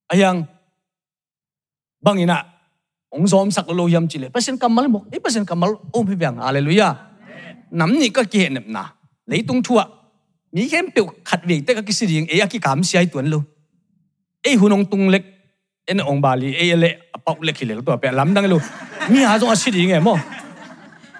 [0.07, 0.43] ayang
[2.01, 2.37] bang ina
[3.13, 3.51] ong som
[3.87, 4.29] yam chile
[5.93, 6.37] om biang
[7.73, 8.83] nắm ni ka ki nem na
[9.27, 9.85] lấy tung thua.
[10.53, 12.97] Mi khem pe khat ve te ka ki si ding e ya ki kam si
[12.97, 13.39] ai tuan lo
[14.43, 15.23] e hunong tung lek
[15.89, 16.89] en ong bali e le
[17.25, 18.59] pau le ki le to pe lam dang lo
[19.09, 20.13] mi ha jong a si ding e mo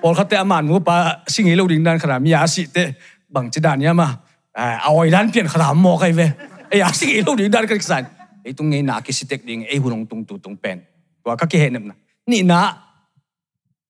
[0.02, 2.94] pol khat te aman mu pa lâu lo ding dan khara mi ya si te
[3.30, 4.08] bằng chi dan ya ma
[4.54, 6.28] a oi dan pian khara mo kai ve
[6.70, 8.06] e ya singi lo ding dan ka san
[8.44, 10.78] e tung nge na ki si tek ding e hunong tung tu tung pen
[11.26, 11.94] wa ka ki he nem na
[12.28, 12.60] ni na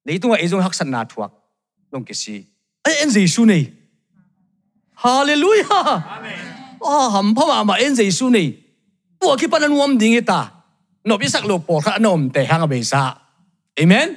[0.06, 1.32] lấy tung e jong hak san na thuak
[1.92, 2.53] long ki si
[2.84, 3.72] ai en Giêsu này
[4.96, 6.02] Hallelujah.
[6.80, 8.54] À hầm phá mà mà en Giêsu này
[9.20, 10.52] tua khi pan nuông ding ta
[11.04, 13.16] nó biết sắc lục bỏ khá nó om te hang bề sa
[13.76, 14.10] amen.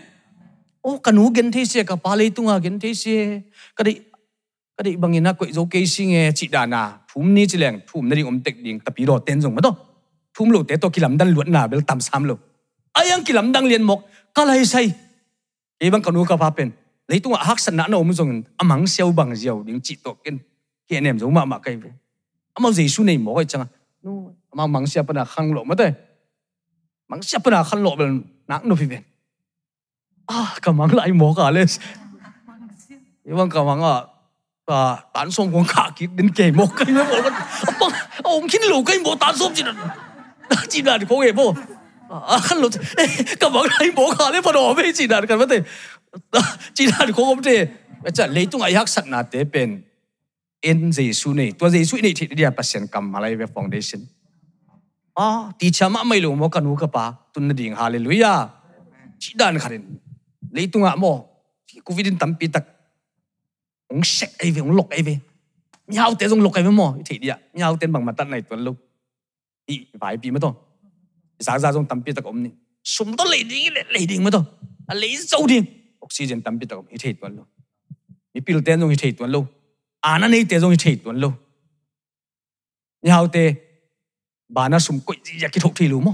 [0.80, 3.40] Ô kanu gen thế xe cả pa lấy tung à gen thế xe
[3.76, 4.00] cái đấy
[4.76, 7.58] cái đấy bằng ina quậy dấu cây sinh nghe chị đàn à thum ni chỉ
[7.58, 9.74] leng thum này om tek ding tapi ro ten zong mà to
[10.38, 12.34] thum lo te to kilam dan luat na bel tam sam lo
[12.92, 14.00] ayang kilam dang liền mok
[14.34, 14.90] kalai sai
[15.78, 16.70] ibang kanu ka pa pen
[17.08, 18.42] lấy tung hắc sân nã nô mới dùng.
[18.56, 20.38] Amang siêu bằng diều đến chị tổ cái
[20.88, 21.90] anh em giống mà mà cái về.
[22.54, 23.66] Amang gì su này mỗi chẳng
[24.02, 24.12] no
[24.50, 25.92] amang mang siapa na khang lộ mất đấy
[27.08, 29.02] mang siapa na khang lộ bên nãng nô phi về
[30.26, 31.66] à cả mang lại mỗi cả lên.
[33.24, 34.00] Ibang cả mang à
[34.66, 37.30] à tán sông con cả kia đến kề một cái nữa một
[37.78, 37.92] ông
[38.22, 39.96] ông khi lù cái một tán sông chỉ là
[40.68, 41.54] chỉ là có cái bộ
[42.42, 42.68] khăn lộ
[43.40, 45.62] cả mang lại mỗi cả lên phần đồ với chỉ là cái vấn đề
[46.76, 47.56] จีน่าดูคงไม่ได้
[48.18, 49.68] จะเลยตุ้งอายักสักนาเตเป็น
[50.62, 54.02] เอ็นเจสุนี่ตัวเจสุนี่ที่เดียปัสยันกรรมอะไรเวฟองเดชัน
[55.18, 55.26] อ๋อ
[55.60, 58.34] ตีชามาไม่รู้มกันูกปะตุนดิ่งฮาเลลูยา
[59.22, 59.72] จีดานขัน
[60.52, 61.04] เลยตุ้งอาโม
[61.86, 62.64] กูวิดินตั้มปีตัก
[63.90, 65.08] องเช็คไอเวองลกไอเว
[65.88, 68.76] มีเอาเตะงลกไอเวโมที่เดียมีเอาเตะบังมาตัดในตัวลูก
[69.68, 70.54] อีไปปีมาต้อง
[71.46, 72.52] สาวสาวจงตั้มปีตักอมนี่
[72.94, 73.62] สมต้องเลยดิ่ง
[73.92, 74.44] เลยดิ่งมาต้อง
[75.00, 75.62] เลยเจ้าดิ่ง
[76.06, 77.44] oxygen tam pi tak hi thei tuan lo
[78.32, 79.40] mi pil ten jong hi thei tuan lo
[80.12, 81.30] ana nei te jong hi thei tuan lo
[83.02, 83.42] ni hau te
[84.58, 86.12] bana sum koi ji ya ki thok thi lu mo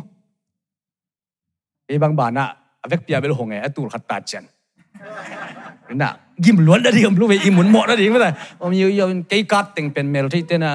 [1.93, 2.43] e bang bana
[2.84, 4.47] avek pia bel hong e atur khat ta chen
[6.01, 6.09] na
[6.45, 8.30] gim luan da diam lu ve imun mo da ding ba
[8.61, 10.70] om yu yu kai kat teng pen mel thei te na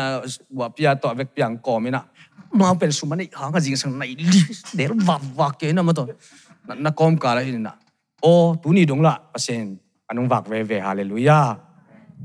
[0.59, 2.01] wa pia to avek piang ko mi na
[2.59, 4.41] ma pen sum ni ha nga jing sang nai li
[4.77, 6.03] der wa wa ke na ma to
[6.85, 7.73] na kom ka la hin na
[8.21, 11.57] ô tu ni dong la pasen anung vak ve ve hallelujah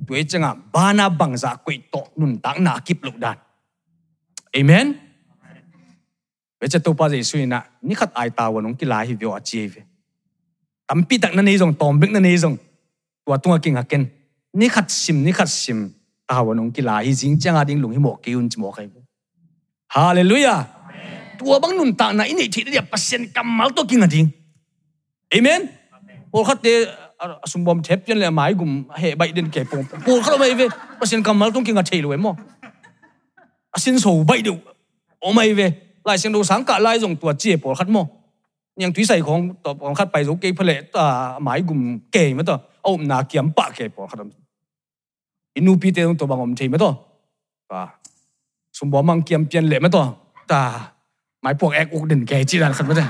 [0.07, 3.39] tu e changa bang bangza koi to nun tang na kip lục dan
[4.53, 4.93] amen?
[6.63, 9.15] Về cha tu pa je suy na ni khát ai ta wanong ki la hi
[9.15, 9.83] vio achi ve
[10.87, 12.57] tam pi tak na nei jong tom bek na nei jong
[13.27, 14.07] tua tunga king haken
[14.53, 15.91] ni khát sim ni khát sim
[16.27, 18.89] ta wanong ki la hi jing a ding lung hi mo ki un mo kêu,
[19.95, 20.61] hallelujah
[21.39, 24.29] tua bang nun tang na ini thi dia pasen kamal to king ading
[25.37, 25.82] amen?
[26.33, 26.73] Pol khat te
[27.47, 30.55] sum bom thep chen le mai gum he bai den ke pong pol khat mai
[30.61, 30.67] ve
[31.01, 32.33] pasen kamal tung kinga thei lo mo
[33.77, 34.55] asin so bai du
[35.21, 35.67] o mai ve
[36.05, 38.03] lai sen do sang ka lai jong tua che pol khat mo
[38.77, 41.05] yang tui sai khong to pol khat pai zo ke phale ta
[41.39, 41.81] mai gum
[42.15, 42.57] ke ma to
[42.89, 44.21] o na kiam pa ke pol khat
[45.59, 46.91] inu pi te to bangom thei ma to
[47.69, 47.81] pa
[48.93, 50.03] bom mang kiam pian le ma to
[50.51, 50.61] ta
[51.45, 53.07] mai pok ek uk den ke chi dan khat ma ta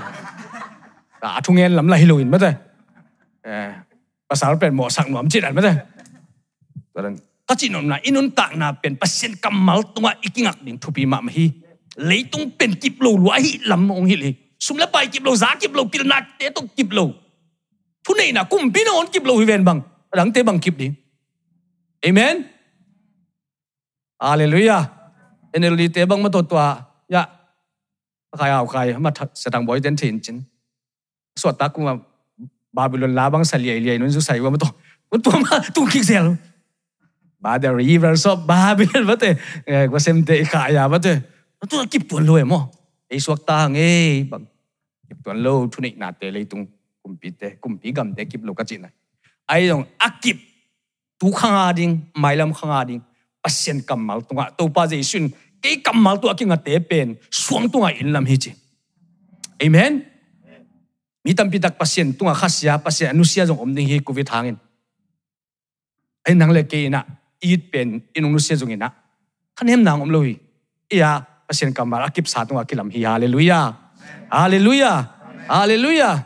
[1.22, 2.52] ta thung lam lai lo ma ta
[4.28, 5.72] ภาษาเป็นหมอสังหนอมจิตอันไม่ได้
[6.94, 7.16] ตอนนั้น
[7.48, 11.44] ก็จินนนะอินุนตักนาเป็นเปอร์เซ็นต์กำมัลตัวอีกงักดิ่งทุบีมาไม่ฮี
[12.06, 14.30] เลยต้องเป็นกิบโลลวยลำองฮิลี
[14.66, 17.00] สุมละไปกิบโลซากิบโลกิลนัดเตต้องกิบโล
[18.04, 19.78] ทุนนี่นะกุมพี่น้องกิบโลฮิเวนบัง
[20.16, 20.92] หลังเตบังกิบดิ่ง
[22.00, 22.36] เอเมน
[24.22, 24.78] อาเลลูยา
[25.50, 26.62] เอ็นลีเตบังมาตัวตัว
[27.14, 27.22] ยะ
[28.38, 30.36] ใครเอาใครมาแสดงบอยเดนทินจิน
[31.40, 31.84] สวดตากุม
[32.72, 34.66] Babylon labang sa liay-liay nun sa iwa mo to.
[35.12, 36.40] Unto ma tungkik sel.
[37.36, 39.36] Ba, the rivers of Babylon ba te.
[39.68, 41.12] Eh ko ikaya ba te.
[41.12, 41.18] Eh.
[41.60, 42.72] Unto kip tuan lo eh, mo.
[43.12, 44.48] Eh suak tang eh bang
[45.04, 46.64] kip tuan lo, tunik na te lay tung
[47.04, 48.88] kumpi te kumpi gam te kip lo kacina.
[49.44, 50.40] Ay dong akip
[51.20, 53.02] tu khanga ding mailam khanga ding
[53.44, 55.28] pasien kamal tunga to pa je sun
[55.60, 58.56] ke kamal tu akinga te pen suang tunga inlam hi chi.
[59.60, 60.11] Amen
[61.22, 64.56] mi tam pitak pasien tunga khasya pasien anusia jong omding hi covid hangin
[66.26, 67.06] ai nang le ke na
[67.38, 68.90] ít pen inung nusia jong ina
[69.54, 70.34] khan hem nang om loi
[70.90, 73.70] ia pasien kamara kip sa tunga kilam hi hallelujah
[74.34, 74.98] hallelujah
[75.46, 76.16] hallelujah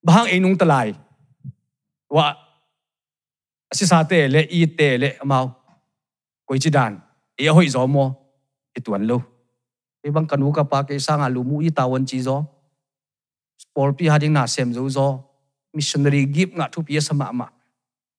[0.00, 0.96] bang inung talai
[2.08, 2.32] wa
[3.76, 5.52] si sa te le i te le mau
[6.48, 6.96] koi chi dan
[7.36, 8.04] e hoi zo mo
[8.72, 9.18] e tuan lo
[10.00, 12.55] e bang kanu ka pa ke sang lu mu i tawon chi zo
[13.58, 15.24] sport pi hading na sem zo zo.
[15.74, 17.46] Missionary gip nga thu pi e sama ma.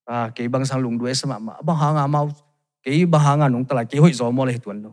[0.05, 1.53] À cái bang sang lùng đuôi e sama ma.
[1.61, 2.29] Bang hanga mau.
[2.83, 4.91] Cái bang hanga nung tala cái hoi zo mo le đó, lo.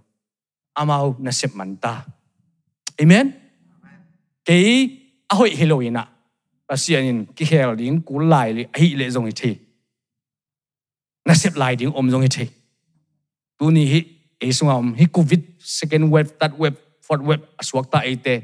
[0.75, 2.05] Amau na sep man ta.
[2.97, 3.31] Amen?
[4.45, 4.89] Cái
[5.29, 6.09] a và heloina
[6.69, 9.57] pasianin cái hel ding cú lại le hi le zong i thi
[11.25, 12.47] na sep lại ding om zong i thi
[13.59, 14.03] tu ni hi
[14.39, 18.35] e sungam hi covid second wave third wave fourth wave aswak ta e ate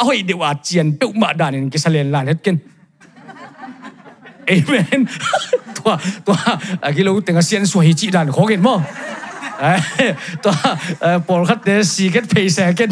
[0.00, 2.56] เอาไอเดียวอาเจียนเป้ามาด่านินกิสเลนลานเฮ็ดกิน
[4.46, 5.00] เอเมน
[5.76, 5.90] ตัว
[6.26, 6.36] ตัว
[6.96, 8.78] กิโลตึงเสียนสวยจีด่านขอกินมั้ง
[10.42, 10.52] ตัว
[11.26, 12.90] ปอลคัดเดสีกันเพย์แซกัน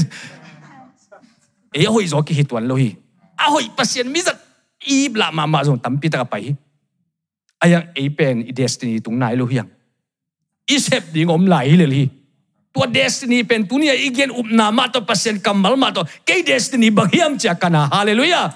[1.71, 2.91] เอ้ยโอ้ยจกิฮิตวันโลฮี
[3.41, 4.37] อ้าวไอปัสเซียนมิจัด
[4.87, 6.35] อีบลามามาจงตั้มปีตะกับไป
[7.61, 9.69] อายังเอเป็นอีเดสตินีตรงไหนโลฮียัง
[10.69, 12.05] อีเซปดีงอมไหลเลยฮี
[12.79, 17.35] tua destiny pen tunia igen upna ma to pasien kamal ma to cái destiny bahiam
[17.39, 17.89] cha kana.
[17.91, 18.55] Hallelujah.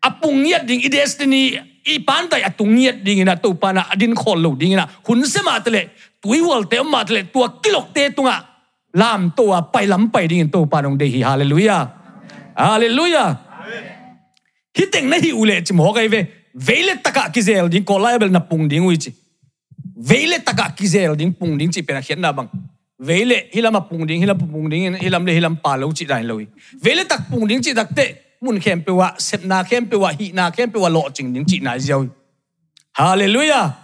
[0.00, 4.14] Apung yat ding i destiny i pan tai atung yat ding ina to pana adin
[4.14, 4.86] khol lo ding ina.
[5.02, 5.90] Hun se ma tele
[6.22, 8.46] tui wal te ma tele tua kilok te tunga.
[8.94, 11.82] Lam to a pai lam pai ding to panong de hi hallelujah.
[12.56, 13.28] Hallelujah.
[14.78, 16.26] Hi na hi ule chim mo kai ve.
[16.54, 19.12] Vele taka kizel ding ko na pung ding uichi
[19.96, 22.48] vele taka kizel ding pung ding chi pena hian na bang
[22.98, 26.46] vele hilama pung ding hilam pung ding hilam le hilam pa lo chi dai loi
[26.82, 28.06] vele tak pung ding chi tak te
[28.40, 31.02] mun khem pe wa sep na khem pe wa hi na khem pe wa lo
[31.12, 32.08] ching ding chi na ziau
[32.96, 33.76] hallelujah!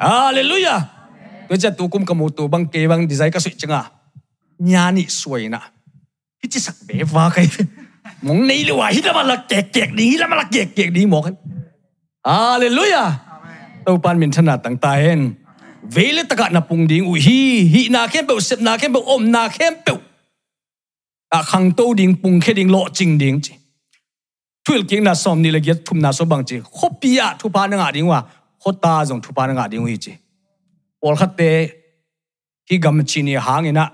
[0.00, 0.80] Hallelujah!
[1.48, 3.88] Tôi cha tu kum kamu tu bang ke bang design ka sui changa
[4.60, 5.60] nya ni suai na
[6.40, 7.48] hi chi sak be wa kai
[8.24, 10.76] mong nei le wa hi la ma la kek kek ni la ma la kek
[10.76, 11.36] kek ni mo kan
[12.24, 13.08] hallelujah!
[13.84, 15.39] Tâu pan min thana tang ta hen
[15.82, 19.00] vele taka na pung ding u hi hi na khem pe sep na khem pe
[19.06, 23.40] om na khem pe a à, khang to ding pung khe ding lo ching ding
[23.40, 23.54] chi.
[24.64, 26.60] Thul king na som ni le get thum na so bang chi.
[26.60, 28.22] Khopia à, thu pa na nga ding wa
[28.62, 30.12] khota jong thu pa na nga ding wi chi.
[31.02, 31.48] Ol khat te
[32.70, 33.84] hi gam chi ni hang ina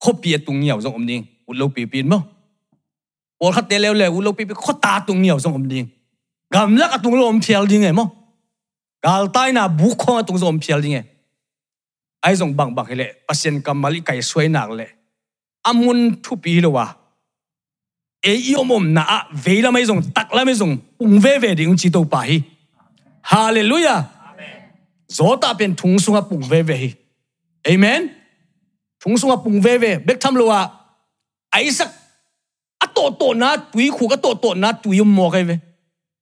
[0.00, 2.18] khopia à tung niao jong om ding u lo pi pin mo
[3.40, 5.86] ol khat te le le u lo pi pi khota tung niao jong om ding
[6.50, 8.04] gam la ka tung lo om phial ding e mo
[9.02, 11.02] gal tai na bu kho tung zom phial ding e
[12.22, 14.86] ai jong bang bang hele pasien kamali kai suai nak le.
[15.68, 16.86] Amun thu pi lo wa.
[18.22, 21.76] E iomom na a veila mai zong tak la mai zong ung ve ve ding
[21.76, 22.42] chi to pa hi.
[23.22, 24.00] Hallelujah!
[25.16, 26.90] Zota pen thung sunga pung ve ve hi.
[27.68, 28.10] Amen?
[29.00, 29.98] Thung sunga pung ve ve.
[30.06, 30.60] Bek tham lo wa
[31.54, 31.90] aisak
[32.84, 35.56] a to to na tui khu ka to to na tui mo kai ve.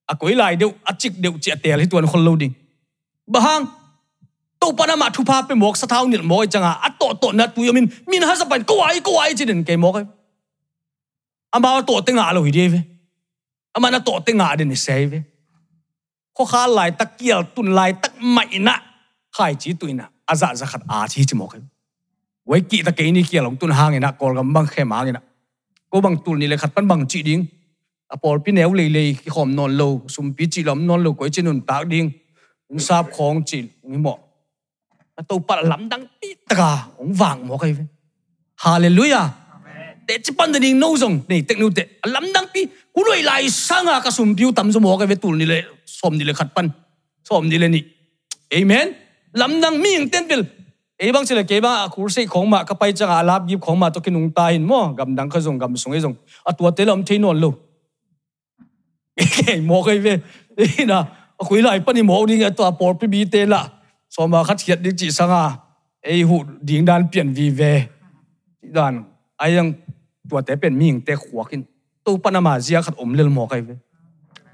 [0.07, 2.53] A koi lai deu a chik deu chi atel hi tuan khol lo ding
[3.27, 3.67] bahang
[4.59, 6.71] to pa na ma thu pa pe mok sa thau nil moi changa.
[6.85, 8.23] A to to na tu yomin min.
[8.23, 10.03] Ha sa pan ko ai ko ai chi ke mok e.
[10.03, 10.07] kai
[11.53, 12.81] ama to te nga lo hi de ve.
[13.75, 15.23] Ama na to te nga de ni se ve.
[16.35, 18.75] Kho kha lai tak kiel tun lai tak mai na.
[19.37, 21.59] Khai chi tuina aza za khat a chi chi mok e.
[22.49, 24.83] wai ki ta ke ni kiel long tun hang e ina kol gam bang khe
[24.91, 25.21] ma ina
[25.91, 27.43] ko bang tul ni le khat pan bang chi ding.
[28.13, 29.87] A por pi neu le le ki khom non lo.
[30.13, 32.07] Sum pi chi lom non lo ko chi nun tak ding.
[32.69, 34.17] องทราบของจิตองนี้บอก
[35.15, 37.69] ปรตูปัดลำดังตีตกาองวางหมอกไอ้
[38.63, 39.23] ฮาเลลูยา
[40.05, 41.79] เดชปันเดนิงโนซงนี่เทคนิคเต
[42.11, 42.61] หลำดังปี
[42.95, 43.33] กูเลยไล
[43.67, 45.61] สังอากระสุนพิวตำสมอกไอ้เวตุลนี่เลย
[45.99, 46.65] สมนี่เลยขัดปัน
[47.29, 47.83] สมนี่เลยนี่
[48.49, 48.87] เอเมน
[49.41, 50.43] ลำดังมีอย่างเต้นเปล
[50.97, 56.13] เอ้บางสิเละเกบ้าคูร์สิของมาก็ไปจังอาลาบยิบของมาตกินุงตายหินมั้งกำดังขจงกำสงไอ้จง
[56.45, 57.55] อตัวเตลอมเทนอนลูก
[59.35, 60.17] เกมอกไอ้เว้ย
[60.59, 61.01] นี่นะ
[61.49, 63.63] คุยไหลปนิโหนี่ไงตัวปอดพิบีเตละ
[64.15, 65.43] สมาคัดเขียดดิจิสังอา
[66.03, 67.61] ไอหูดิ่งดานเปลี่ยนวีเว
[68.75, 68.93] ด้าน
[69.39, 69.67] ไอยัง
[70.29, 71.61] ตัวแต่เป็นมิ่งแต่ขวากิน
[72.05, 73.53] ตัวปนามาเสียขัดอมเลลหมอกไป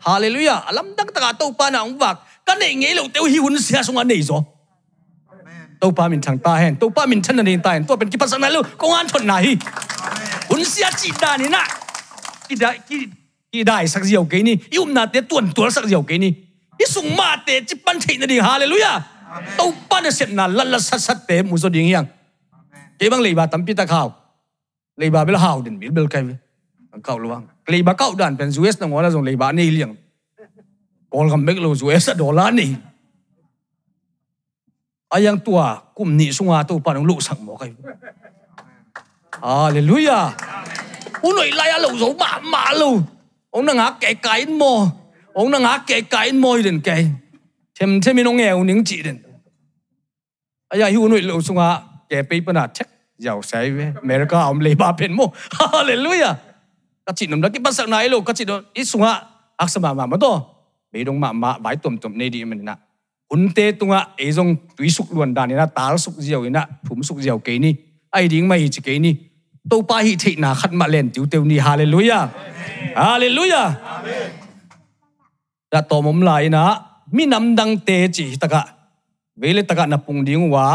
[0.05, 2.15] ฮาเลลูยาลำดักตะกาตัวปานางวัก
[2.47, 4.41] กันเงี้ยเรกเตียวหิวนเสียสงอันนี้จ้ะ
[5.81, 9.33] ตัวปามินทางตาแห่งตัวปามินชันนันเอตาแห่งตัวเป็นกิปัสนาลูกกงานทนไหน
[10.49, 11.63] หุนเสียจีดานี่นะ
[12.47, 12.69] กี่ได้
[13.53, 16.31] กี่ได้สักเดียวเกนี่ยุ่มนาเตะต่วนตัวสักเดียวเกนี่
[16.79, 19.01] isung ma te chi pan thei na ding hallelujah.
[19.57, 22.05] To pan set na la la sát sát te mu zo ding yang.
[22.99, 24.13] Cái băng lei ba tam pi ta khao.
[24.97, 26.23] Lei ba bel hao din bel kai
[27.03, 29.95] kau luang lei ba kau dan pen us na là zong lei ba nei liang.
[31.09, 32.13] Kol gam bek lo us a
[32.51, 32.75] này
[35.09, 37.73] ai ayang tua kum ni sunga to pan lu sang mo kai
[39.41, 40.33] hallelujah.
[41.23, 42.73] Nội lai a lo zo ma ma
[43.49, 44.87] ông đang ngã cái cái mò
[45.33, 47.07] ông nang a ke cái môi đến cái
[47.79, 49.33] thêm thêm mình ông nghèo những chị đến den
[50.69, 51.79] aya nội unoi lo sunga
[52.09, 56.33] ke bây bữa nào chắc, giàu sai ve America, ông lấy ba bên mo hallelujah!
[57.05, 59.21] Các chị nằm đó, cái bắt sang này luôn các chị đó, ít sunga
[59.57, 60.17] aksama ma mà mà
[60.93, 62.75] be tuần ma ma bai tum tum ne di men na
[63.29, 66.59] unte tunga ezong tui suk luan dan ina tal suk jiao nè
[66.89, 67.75] thum suk giàu cái ni.
[68.09, 69.15] Ai ding mai chỉ cái ni.
[69.69, 71.57] Tôi pa hi thị nà khát mà lên tiêu tiêu ni.
[71.57, 72.27] Hallelujah!
[72.95, 73.71] Hallelujah!
[75.73, 76.65] ละตอมมลายนะ
[77.15, 78.63] มีนำดังเตจิตะกะ
[79.39, 80.67] เวลตะกะนับปุงดิ้งวา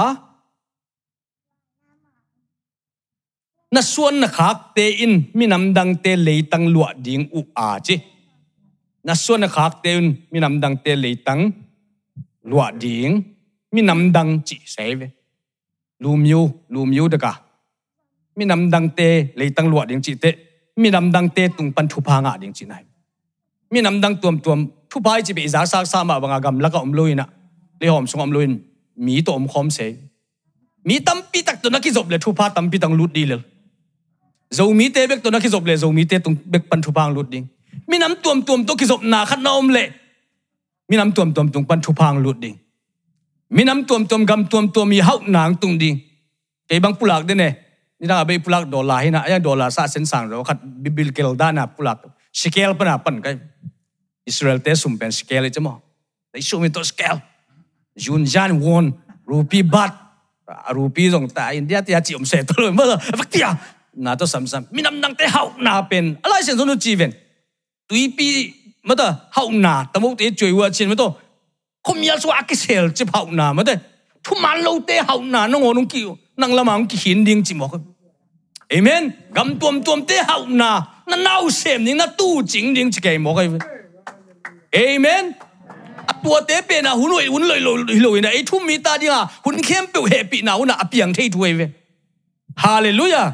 [3.75, 7.97] นัส่วนนักฮักเตอินมีนำดังเตเลยตังลวดดิ้งอุอาจิ
[9.09, 11.41] นัส่วนนักฮักเตอินมีนำดังเตเลยตัง
[12.51, 13.11] ลวดดิ้ง
[13.75, 15.01] มีนำดังจิเสว
[16.03, 16.41] ลูมิว
[16.75, 17.33] ลูมิวตะกะ
[18.39, 19.01] มีนำดังเต
[19.37, 20.27] เลยตังลวดดิ้งจิเต
[20.83, 22.83] มีนำดังเตตุงปันทุพางะดิ้งจินาย
[23.73, 24.55] มีนำดังตัวมตัว
[24.91, 27.29] ผู้พายจีบีจาซักสามาบางกรรมแล้วก็อมลุยนะ
[27.79, 28.47] เรื่องอมสงอมลุย
[29.07, 29.79] มีตัวอมคอมเส
[30.89, 33.41] มีตั้มปีตักตัวนักกิจบเลยทุพาตั้มปีตังลุดดีเลย
[34.51, 36.81] zau mi te bek to na ki zop le zau mi te tung bek pan
[36.81, 37.47] thu pang lut ding
[37.87, 39.85] mi nam tuam tuam to ki zop na khat na om le
[40.89, 42.57] mi nam tuam tuam tung pan thu pang lut ding
[43.51, 46.01] mi nam tuam tuam gam tuam tuam mi hau nang tung ding
[46.69, 47.49] ke bang pulak de ne
[48.01, 51.37] ni da be pulak dollar hina ya dollar sa sen sang ro khat bibil kel
[51.37, 51.99] da na pulak
[52.33, 53.37] shikel pa na pan kai
[54.31, 55.73] Israel te sum pen scale e chamo
[56.33, 57.21] dai sum to scale,
[57.97, 58.93] jun jan won
[59.27, 59.93] rupi bat.
[60.77, 63.51] Rupi jong ta india tia chi om se to lo ma e vak tia.
[63.95, 64.63] Na to sam sam.
[64.73, 66.17] Minam nang te hau na pen.
[66.25, 67.13] Alai sen so chi ven.
[67.89, 68.29] Tui pi
[68.89, 71.13] mà ta hậu nà ta mốc tế chơi qua trên mà to
[71.83, 73.75] không nhớ số cái sel chỉ hậu nà mà ta
[74.25, 77.25] thu man lâu tế hậu nà nó ngồi nó kêu năng làm ang cái hiến
[77.25, 77.71] điên chỉ mốc
[78.69, 79.11] amen.
[79.35, 83.01] Gam tuom tuom tế hậu nà nó nao xem nhưng nó tu chính điên chỉ
[83.01, 83.37] cái mốc
[84.73, 85.33] amen.
[86.07, 89.27] À tua tế bên à hun hun lôi lôi lôi này thu mi ta à
[89.45, 91.71] hun khem hệ bị nào na apiang thấy thu về
[92.57, 93.33] hallelujah.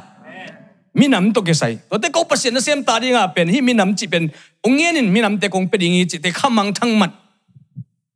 [0.95, 1.78] Mi nam to ke sai.
[1.91, 4.28] To te ko pasien na sem ta nga pen hi mi nam chi pen.
[4.62, 7.11] Ongien in mi nam te kong pe dingi chi te khamang thang mat.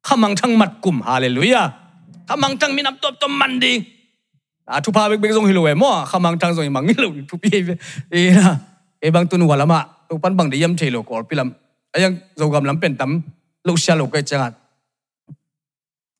[0.02, 1.02] Khamang thang mat kum.
[1.02, 1.72] Hallelujah.
[2.28, 3.82] Khamang thang mi nam to to man di.
[4.66, 6.94] A thu pa bek bek zong hi lo e mo khamang thang zong mang hi
[6.98, 7.48] lo thu pi
[8.10, 8.56] e na
[9.00, 9.82] e bang tun wala ma.
[10.08, 11.50] To pan bang de yam thelo ko pilam
[12.04, 13.10] ยังโจกำลังเป็นตั้ม
[13.66, 14.52] ลูกชาลูกไก่จังอะ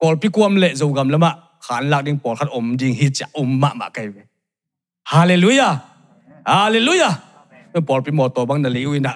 [0.03, 1.33] กอลพิกวมเละโจกำลังมะ
[1.67, 4.03] ขานลักดิ่งปอดขัดอมดิ่งฮิจะอมมะมะไก่
[5.11, 5.69] ฮาเลลูยา
[6.51, 7.11] ฮาเลลูยา
[7.71, 9.15] เมื่อปอดพิมอตัวบังนั่นเลยวินะ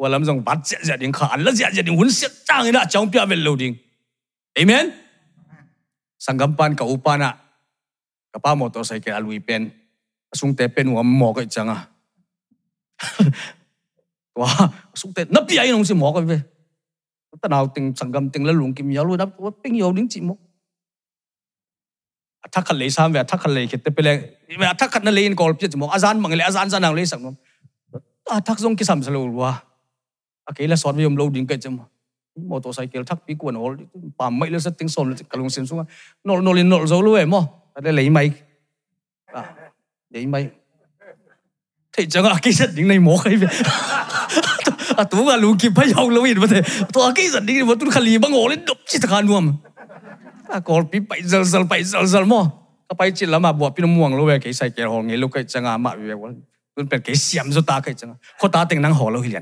[0.00, 3.72] ว่าลำจงบัดเจียเจียดิ่งขานแล้วเจียเจียดิ่งหุ่นเสียจ้างอีน่ะจ้องพิอาเวลลูดิ่ง
[4.54, 4.86] เอเมน
[6.26, 7.30] สังกัมปันกับอุปานะ
[8.32, 9.62] กับป้ามอตัวใส่แกลุยเป็น
[10.38, 11.78] สุงเตเป็นหัวหมอกไก่จังอะ
[14.34, 14.46] changa.
[14.46, 16.40] Wa sung te nắp bia nong si mo ka ve.
[17.40, 19.28] Ta nào tình sanggam tình là lung kim đó nắp
[19.64, 20.34] ping yo đến chị mo.
[22.40, 25.04] À, thắc khăn lấy sam về thắc khăn lấy khét tế lệ về thắc khăn
[25.04, 27.34] lấy in call piết một azan mang lấy azan nào lấy sang
[28.24, 29.62] à thắc zong cái sam salo quá
[30.44, 31.78] à cái là sọt với ông lâu đinh cái chấm
[32.92, 33.74] kêu thắc bí quần ổ
[34.18, 35.84] pam mấy là rất tiếng son cái lông xem xuống.
[36.24, 37.48] Nổ nổ lên nổ dấu luôn em mỏ
[37.82, 38.32] để lấy máy.
[39.26, 39.54] À
[40.10, 40.50] lấy máy
[41.92, 43.48] thì chẳng à cái giật đinh này mỏ cái về.
[44.96, 46.62] À tú à lù kịp phải học lâu in mà thế
[46.92, 49.26] tú à cái giật đinh mà tú khali băng ngồi lên đập chỉ thằng ăn
[49.26, 49.56] luôn.
[50.64, 52.50] Kol pi pai zal zal pai zal zal mo
[52.88, 55.44] ka pai chi lama pin muang lo về, cái sai ke ho nge lo kai
[55.44, 56.32] changa ma we wa
[56.76, 59.32] kun pe cái xiêm cho ta kai changa kho ta teng nang hồ lâu hi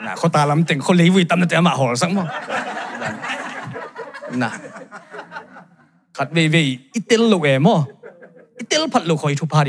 [0.00, 2.24] na kho ta lam teng kho le wi tam na te ma ho sang mo
[4.32, 4.50] na
[6.14, 7.84] khat ve ve itel lo we mo
[8.58, 9.64] itel phat lo khoi thu pa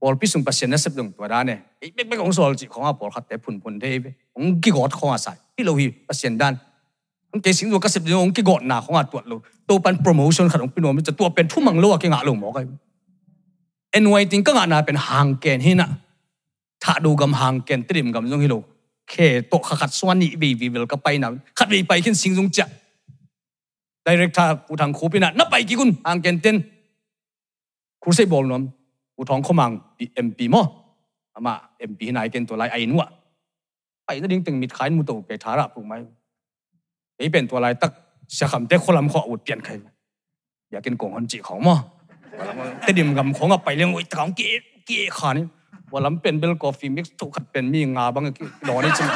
[0.00, 1.58] บอลพิสุงปัสเซนเซบดุงตัวด้านเนี่ย
[1.94, 6.54] ไม่ไม่ของโซลจิของอาบอลขัดแต่ผุนผุนเทปองกิกอดของอาศัยที่เราฮีปัสเซนด้าน
[7.28, 9.36] ของเกสิงตัวกษตรวองกิกอดหนาของอาตรวจรา
[9.68, 12.64] ตัวเป็นโปรโมชั่นขัดองพี่น้อมันจะตัวเป็นทุ่มังโลกกี่งาลงหมอกัน
[13.90, 15.88] เอ็นไวติงก็งานาเป็นหางแกนให้นะ
[16.84, 18.56] ถ้าดูกำหางแกนตริมกำจงฮิโล
[19.10, 22.66] เขตโตขัดสวนนี้บีบีเวลก็ไปนะขัดบีไปขึ้นสิงจงจะ
[24.04, 26.56] ไดเรกท่ากูทางคูปินะนับไปกี่คุณหางเกนเต้น
[28.02, 28.60] ครูเซบอลน้อ
[29.20, 30.62] อุทองขมังปีเอ็มปีมอ
[31.34, 33.04] อามาเอ็มปีนายเกนตัวลายไอ้นัว
[34.04, 35.94] ไปนั่นดิ้งตึงมิดขายมุตุเกทาระผูกไหม
[37.16, 37.92] ไอเป็นตัวลายตัก
[38.34, 39.72] เสียคำเตะคนลำขออุดเปลี่ยนใคร
[40.70, 41.74] อยากกินกงฮันจีของมอ
[42.82, 44.40] เตดิมกำของอะไปเรื่องไอ้ของเก
[44.86, 45.44] เกขานี่
[45.92, 49.12] วันลำเป็นเบลกอฟีมิกซ์ถูกขัดเป็นมีงาบางกี่ดอนี่ใช่ไหม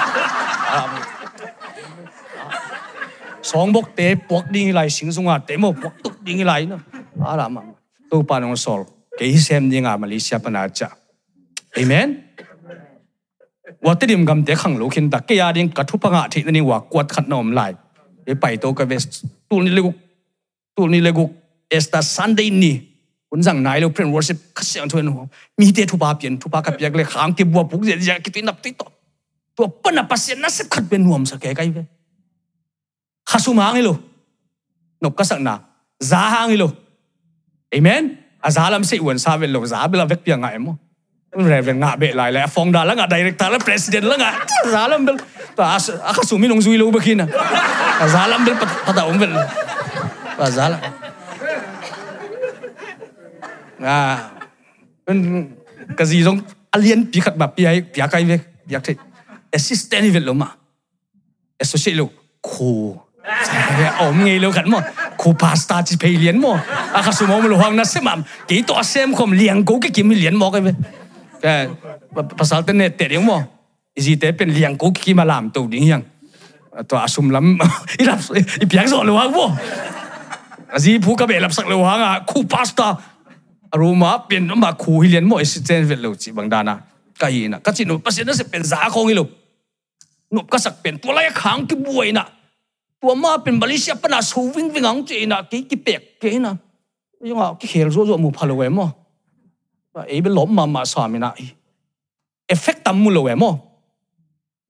[3.51, 6.81] สองบกเตะปวกดิ้งไหลสิงสุงาเตะมอปวกตุกดิ้งไหลเนาะ
[7.25, 7.59] อาราม
[8.11, 8.81] ตู้ปานองสอล
[10.51, 10.89] na cha
[11.77, 12.25] amen
[13.83, 16.09] wa te dim gam te khang lo khin ta ke ya ding ka thu pa
[16.11, 17.73] nga thi ni wa kwat khat nom lai
[18.27, 19.05] e pai to ka ves
[19.49, 19.93] tu ni le gu
[20.77, 21.25] tu ni le gu
[21.71, 22.73] esta sunday ni
[23.31, 26.49] un zang nai lo pren worship khasiang thuen ho mi te thu ba pian thu
[26.49, 28.87] ba ka piak le khang ke bua puk je ja ki tin nap ti to
[29.57, 31.83] to pa na pasien na sep khat ben nuam sa ke kai ve
[33.31, 33.95] khasu ma ngi lo
[35.03, 35.55] nop ka sak na
[36.11, 36.69] za ha ngi lo
[37.77, 40.59] amen a za lam se wan sa về lo giá, bây là vek tiếng ngai
[40.59, 40.73] mo
[41.49, 44.31] re ve ngạ bệ lại lại phong da la nga director la president la nga
[44.73, 45.17] za lam bel
[45.57, 47.27] ta a khasu mi duy zui lo ba khina
[48.15, 49.29] giá lắm bel pa ta om về
[50.37, 50.81] và giá lắm.
[53.81, 54.31] À
[55.07, 55.49] bên
[55.97, 56.41] cái gì giống
[56.71, 58.97] alien bị khát bắp bị ai bị cái việc bị cái
[59.53, 60.47] assistant về lắm mà.
[61.59, 62.05] Associate lo
[62.43, 63.01] khu
[63.99, 64.79] ôm nghe lâu khẩn mà
[65.25, 66.59] khu pasta chỉ phải liền mò,
[66.93, 68.17] à cái số mà lo hoàng na xem mà
[68.49, 70.75] kỹ to xem không liền cố cái kiếm liền mò cái việc
[71.43, 71.69] cái
[72.39, 73.47] pasal tên này tệ mà
[73.97, 76.03] gì thế bên liền cố cái mà làm tàu đi nhang
[76.89, 77.59] to asum lắm.
[77.99, 78.19] Irap
[78.61, 79.57] ipiak zo lo hoàng mo
[80.77, 82.21] gì phú cái bể lập sắc lo hoàng à?
[82.27, 82.95] Khu pasta.
[83.71, 86.33] Aroma pen ma khu hi len mo assistant vel lo chi
[87.19, 89.23] cái gì nè, cái na ka bác sĩ nó sẽ pen giá không hi lo
[90.31, 92.25] no cái sak pen tôi lấy kháng cái buai nè
[93.05, 96.21] to ma pen malaysia pa na su wing wing ang chi na ki ki pek
[96.21, 96.57] ke na
[97.21, 98.93] yung a ki khel zo zo mu phalo we mo
[99.95, 101.33] và ấy bên lõm mà mà sa mình na
[102.49, 103.59] effect tâm mù lâu em bằng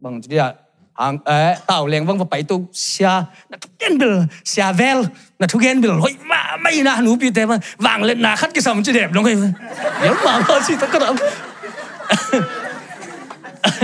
[0.00, 0.52] bang là, ya
[0.94, 5.04] ang eh tao leng vang va pai tu xia, na tu gen bil sia vel.
[5.38, 7.58] Na thu gen bil hoi mà mày na nu bị thế mà.
[7.76, 9.52] Vang lên na khát cái sầm chi đẹp đúng không
[10.02, 10.40] nhớ mà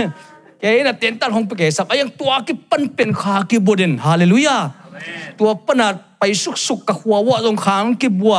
[0.61, 4.57] เกนะเต็นตันหงเปเกสับยังตัวกิปันเป็นขากิบดินฮาเลลูยา
[5.39, 5.87] ตัวปนา
[6.19, 8.37] ไปสุกสุกกะหัววะตรงขางกิบัว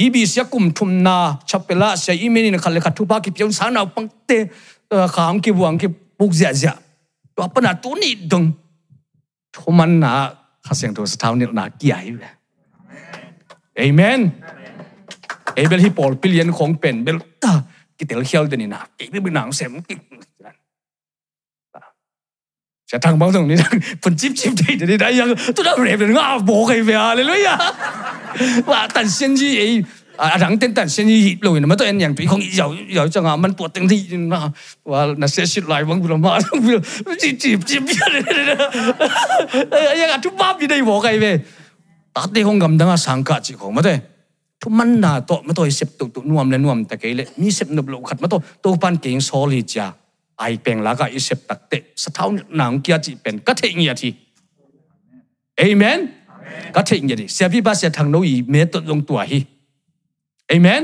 [0.00, 1.16] อีบีเสียกุมทุมนา
[1.50, 4.30] ชับเปลาเสียอีเมนินขันเลขัดทุบากิบยงสานเอาปังเต
[5.16, 5.86] ขางกิบวังกิ
[6.18, 6.72] บุกเสียเสีย
[7.36, 8.42] ตัวปนาตัวนี้ดง
[9.54, 10.12] ทุมันนา
[10.66, 12.02] ข้าเสียงตัวสถานีนาเกียร์
[13.76, 14.20] เอเมน
[15.54, 17.52] เอเบลฮิปอลปิเลียนของเป็นเบลตา
[17.98, 19.94] กิเตลเคียวเดนินาเอเบลหนังเสมกิ
[22.92, 23.54] sẽ thằng bao giờ đi.
[24.02, 26.94] Phần chip chip thì thì đấy yang tôi đã rep được ngã bộ cái về
[26.94, 27.72] à, hallelujah.
[28.66, 29.82] Và tận sen gì ấy
[30.16, 32.74] à, à rằng tên tận sen gì rồi mà tôi anh yang tùy không giàu
[32.94, 34.38] giàu cho à mình tuột tiếng thì mà
[34.84, 36.38] và nó sẽ xịt lại bằng bùn mà
[37.20, 37.82] chip chip chip
[39.72, 41.40] yang à chúng ba bị đây bộ cái về.
[42.14, 44.00] Tát đi không cầm đang sáng cả chỉ không mà thế
[44.60, 47.26] thu man na to mà tôi xếp tụ tụ nuông lên nuông ta cái lệ.
[47.36, 49.18] Mi xếp nộp lộ khát mà tôi tôi ban kiến
[50.38, 51.72] ไอเป็งลักอิเสบตักเต
[52.02, 54.10] สท้าวหนังกี้จิเป็นก็เทียที
[55.58, 55.98] เอเมน
[56.74, 59.38] ก็เทียทีเสียบีบาเสียทางโนอีเมตลงตัวฮี
[60.48, 60.82] เอเมน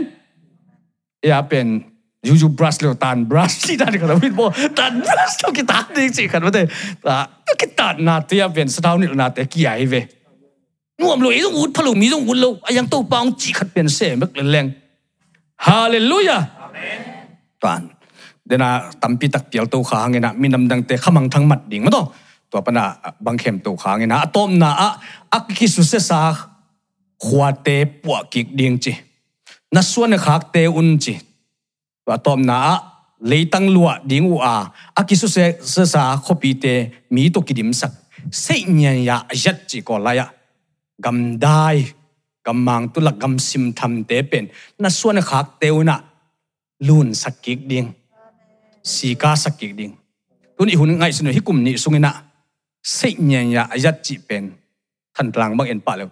[1.29, 1.67] อยาเป็น
[2.29, 6.63] ยูยูบรัสเลวตันบรัสที่นั่นก็เราพิดบอกตันบรัสต้องกิตาดีสิขันว่าแต่
[7.47, 9.95] ต้องกิตานาเตียเป็นสท้าวนี่นาเตียกี่ไอเว
[11.01, 14.67] น่วมเลยต้องอุดพลุมีต้องอุดเลยยังตัวปองจีขัดเป็นเสมกแรง
[15.67, 16.39] ฮาเลลูยา
[17.63, 17.83] ตาน
[18.51, 21.91] dena tampi tak pial to kha hangena minam dang te khamang thang mat ding ma
[21.97, 22.03] to
[22.51, 24.27] to pana bang khem to kha hangena.
[24.27, 24.89] Atom na, a
[25.39, 26.35] akki su se sa
[27.23, 28.93] khwa te pu ki ding chi.
[29.73, 31.15] Na suan e khak te un chi.
[32.05, 32.75] To atom na, a,
[33.31, 34.55] leitang lua ding u a
[34.99, 36.75] akki su se se sa khopi te
[37.11, 37.93] mi to ki dim sak.
[38.33, 40.27] Se nyan ya yat chi ko la ya.
[41.05, 41.79] Gam dai,
[42.45, 44.51] gam mang tu la gam sim tham te pen.
[44.79, 45.97] Na suan e khak te una,
[46.87, 47.89] lun sak ki ding.
[48.83, 49.95] Si ka sakik ding
[50.57, 52.11] tun i hun ngai sunu hikum ni sungina
[52.83, 54.45] sei nya ya ayat chi pen
[55.15, 56.05] than tlang bang en pa le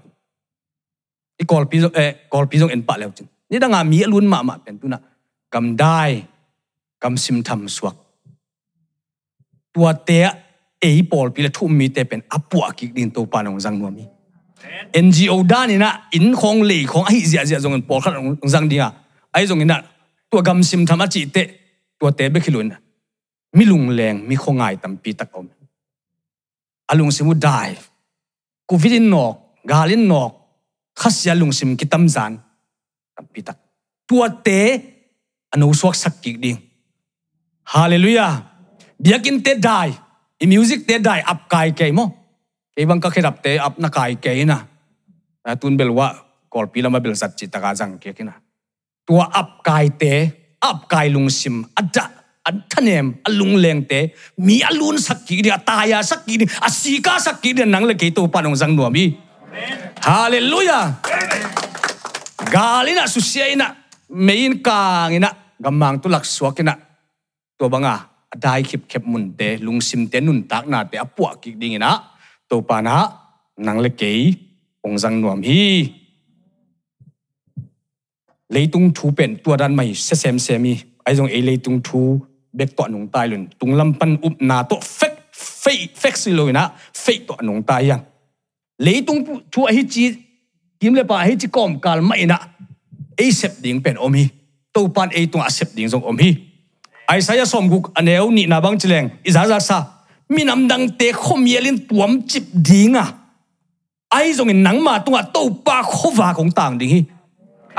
[1.40, 4.04] i kol pi zo e kol pi zo en pa le chin ni danga mi
[4.12, 4.98] lun ma ma pen tuna
[5.52, 6.12] kam dai
[7.02, 7.96] kam sim tham suak
[9.72, 10.18] tua te
[10.88, 13.78] e pol pi le thum mi te pen apua ki din to pa nong zang
[13.80, 14.04] no mi
[15.04, 18.14] NGO da ni na in khong le khong ai zia zia zong pol khat
[18.54, 18.86] zang dia
[19.36, 19.76] ai zong ina
[20.30, 21.42] tua gam sim tham a chi te
[22.00, 22.66] ตัวเตะเบคิลุน
[23.56, 25.46] มีลุงแรงมีคงไงตั้มปีตะกอม
[26.88, 27.60] อาลุงสิมุดได้
[28.68, 29.34] กูวิดินนอก
[29.70, 30.30] กาลินนอก
[31.00, 32.32] ขัสยาลุงสิมกิตัมจาน
[33.16, 33.54] ตั้มปีตะ
[34.08, 34.60] ตัวเตะ
[35.52, 36.56] อนุสวกสักกิดิง
[37.72, 38.28] ฮาเลลูยา
[39.00, 39.80] เบียกินเตะได้
[40.40, 42.00] อีมิวสิกเตะได้อับกายเกยม
[42.72, 44.60] เกยบังก็แค่ดับเตะอับนักกายเกยนะ
[45.60, 46.08] ตุนเบลว่า
[46.54, 48.36] กอลปีละมาเบลสัจจิตกาจังเกยนะ
[49.08, 50.14] ตัวอับกายเตะ
[50.62, 52.10] up kai lung sim ada
[52.48, 54.14] an thanem alung leng te.
[54.38, 58.56] Mi alun sakki ni ataya sakki ni asika sakki ni nang le ke to panong
[58.56, 59.12] jang nuam mi,
[60.00, 60.96] hallelujah
[62.48, 63.76] galina susiaina
[64.08, 65.28] mein kangina
[65.60, 66.74] gamang tulak suakina
[67.58, 71.36] to banga adai khip khep mun te lung sim te nun tak na te apua
[71.42, 71.90] ki dingina
[72.48, 72.96] to pana
[73.58, 74.32] nang le ke
[74.84, 75.90] ong jang nuam hi
[78.48, 82.20] leitung thu pen tua dan mai se sem semi ai ấy e leitung thu
[82.52, 83.46] bek to nung tai lun.
[83.58, 86.70] Tung lam pan up na to fek, fei, fek si lo na.
[86.94, 88.00] Fei to nung tai yang
[88.78, 90.14] leitung thu a hi chi,
[90.80, 92.38] kim le pa hi chi kom kal mai na.
[93.16, 94.28] E sep ding pen om hi.
[94.74, 96.36] To pan e tung a sep ding jong om hi.
[97.08, 99.10] Ai sa som guk aneu ni na bang chileng.
[99.24, 99.84] Iza za sa,
[100.28, 103.04] mi nam dang te khom yelin tuam chip dinga
[104.08, 107.04] ai zong in nang ma tunga to pa khova kong tang ding hi.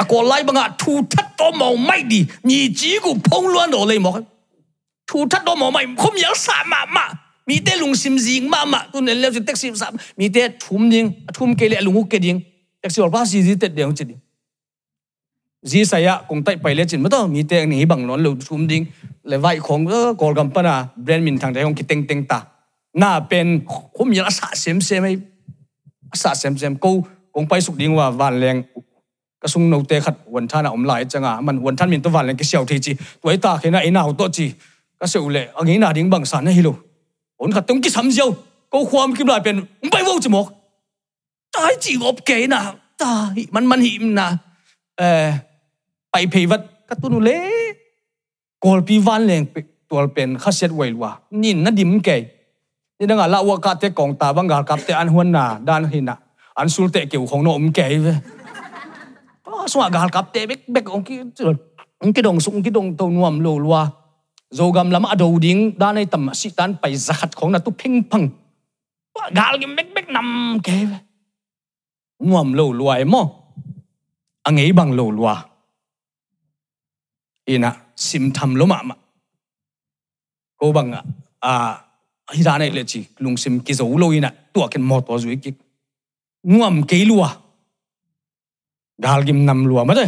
[0.02, 4.16] အကောလိုက်မငါထူထတ်တော်မောင်မိုက်ဒီမြေကြီးကိုဖုံးလွှမ်းတော်လိမ့်မော်
[5.10, 6.98] ထူထတ်တော်မောင်မိုက်ခုမြောက်စာမမ
[7.50, 11.06] มีเตลุงซิมซิงมามาตุนเลวจะเต็กซิมซับมีเตทุมยิง
[11.38, 12.38] ทุมเกลี่ยลุงฮุกเกดิง
[12.80, 14.16] เต็กซิออร์พาซีซีเต็ดเดียวจิดิ
[15.72, 18.82] ซีสายะคงไต่ไปเลจินไม่ต้องมีเตหนีบังนอนเลวทุมยิง
[19.28, 22.40] เลวไวของเออกอลกัมปนาแบรนด์มินทางใจของกิเต็งเต็งตา
[23.00, 23.48] หน้าเป็น
[23.96, 25.10] คุมยาสะเซมเซมไอ
[26.22, 26.92] สะเซมเซมกู
[27.34, 28.56] คงไปสุดดิงว่าวันแรง
[29.88, 34.46] เตขัดวันท่านอมหลายจังอะมันวันท่านมีตัววันเลยก็เสียวทีจีตัวไอ้ตาเห็นไอ้หน้าตัวจี
[35.00, 36.74] ก็เสียวเลยอันนี้หน้าดิ้งบังสันให้ลู
[37.42, 38.30] วันขัดต้องกี่สามเสียว
[38.72, 39.56] ก็ความคิดลายเป็น
[39.92, 40.46] ไปว่าจะหมก
[41.56, 42.62] ตายจีอบเกยนะ
[43.04, 44.30] ตายมันมันหิมนะ
[44.98, 45.26] เออ
[46.12, 47.40] ไปเพวัดก็ตุนเล่
[48.64, 49.44] กอลปีวันแรง
[49.90, 51.12] ตัวเป็นข้าเสียดไว้ว่า
[51.42, 52.22] นี่นั่นดิมเกย
[52.98, 56.18] นี่ดังอะละว่ากาเตกองตาบังกากับเตอันหัวหน้าด้านหินอะ
[56.58, 58.14] อันสุลเตเกี่ยวของโนมเกยเว้
[59.68, 61.16] so gal kap te bek bek ong ki
[62.04, 63.84] ong ki dong sung ki dong to nuam lo lua
[64.52, 67.72] zo gam lam ado ding da nei tam si tan pai zakhat khong na tu
[67.80, 68.30] phing phang
[69.34, 70.76] gal gi bek bek nam ke
[72.20, 73.22] nuam lo lua e mo
[74.48, 75.36] angei bang lo lua
[77.48, 78.96] ina sim tham lo ma ma
[80.60, 80.90] ko bang
[81.42, 81.52] a
[82.36, 85.18] hi da nei le chi lung sim ki zo lo ina tua ken mo to
[85.24, 85.52] zui ki
[86.44, 87.30] nuam ke lua
[89.00, 90.06] gal gim nam lua ma de.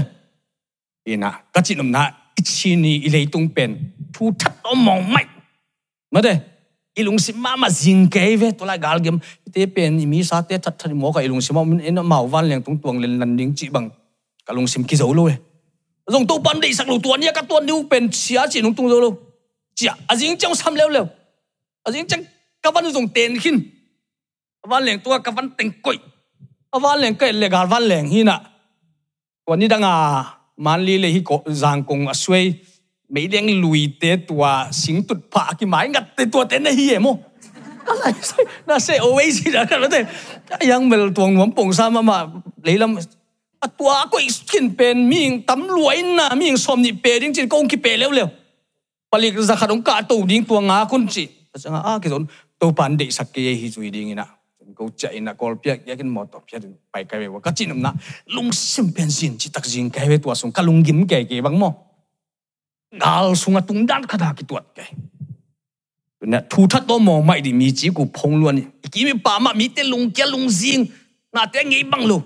[1.08, 3.94] Ina, ka chi nam na, ichi ni i lei tung pen.
[4.14, 5.26] Thu that o mong mai.
[6.12, 6.34] Ma de
[6.96, 9.20] ilung si ma ma zing ke ve, to la gal gim.
[9.54, 12.22] Te pen mi sa te that thani mo ka ilung si ma min en ma
[12.24, 13.90] van leng tung tuang len lan ding chi bang.
[14.46, 15.36] Ka lung sim ki zo lo e.
[16.12, 18.76] Zong to pan dei sak lu tuan ya, ka tuan niu pen chia chi nung
[18.76, 19.10] tung zo lo.
[19.76, 21.08] Chia, a jing chang sam leo leo
[21.86, 22.24] a jing chang
[22.62, 23.58] ka van zong ten khin
[24.68, 25.98] van leng tua ka van teng koi.
[26.74, 28.36] A van leng kai le gal van leng hina
[29.51, 29.97] วันนี้ดังอ่ะ
[30.65, 31.31] มันลีเลยฮิโก
[31.63, 32.45] จางกงอสวย
[33.13, 34.45] ไม่เลี้ยงลุยเตตัว
[34.83, 37.09] สิงตุดผากี่หมายงัดเตตัวเต้นในเฮียโม
[37.89, 38.05] อะไร
[38.69, 40.01] น่าเสียโอเวสินะกันแล้วเต้
[40.71, 42.19] ยังเวลตัวหนุ่มปงซามามา
[42.65, 51.25] เลยลำตัวก็อีกขินเป็นมีงตำรวจนะมีงสมนี่เปรจริงๆกงกี่เปรเร็วๆปลิกจะขัดองกาตูดิ้งตัวงาคุณจิ
[51.63, 52.23] จะงาอ่ะกี่สน
[52.61, 54.29] ตัวปันเด็กสักเกยฮิจุยดิ้งนะ
[54.82, 56.62] go chạy na kol piak cái mo to piak
[56.94, 57.94] pai kai wa ka chinum na
[58.26, 61.24] lung sim pen sin chi tak jing kai we tua sung ka lung gim kai
[61.30, 61.70] ke bang mo
[63.04, 64.90] gal sunga tung dan khada ki tuat kai
[66.34, 68.58] na thu that to mo mai di mi chi ku phong luan
[68.94, 70.82] ki mi pa ma mi te lung kya lung jing
[71.34, 72.18] na te ngi bang lu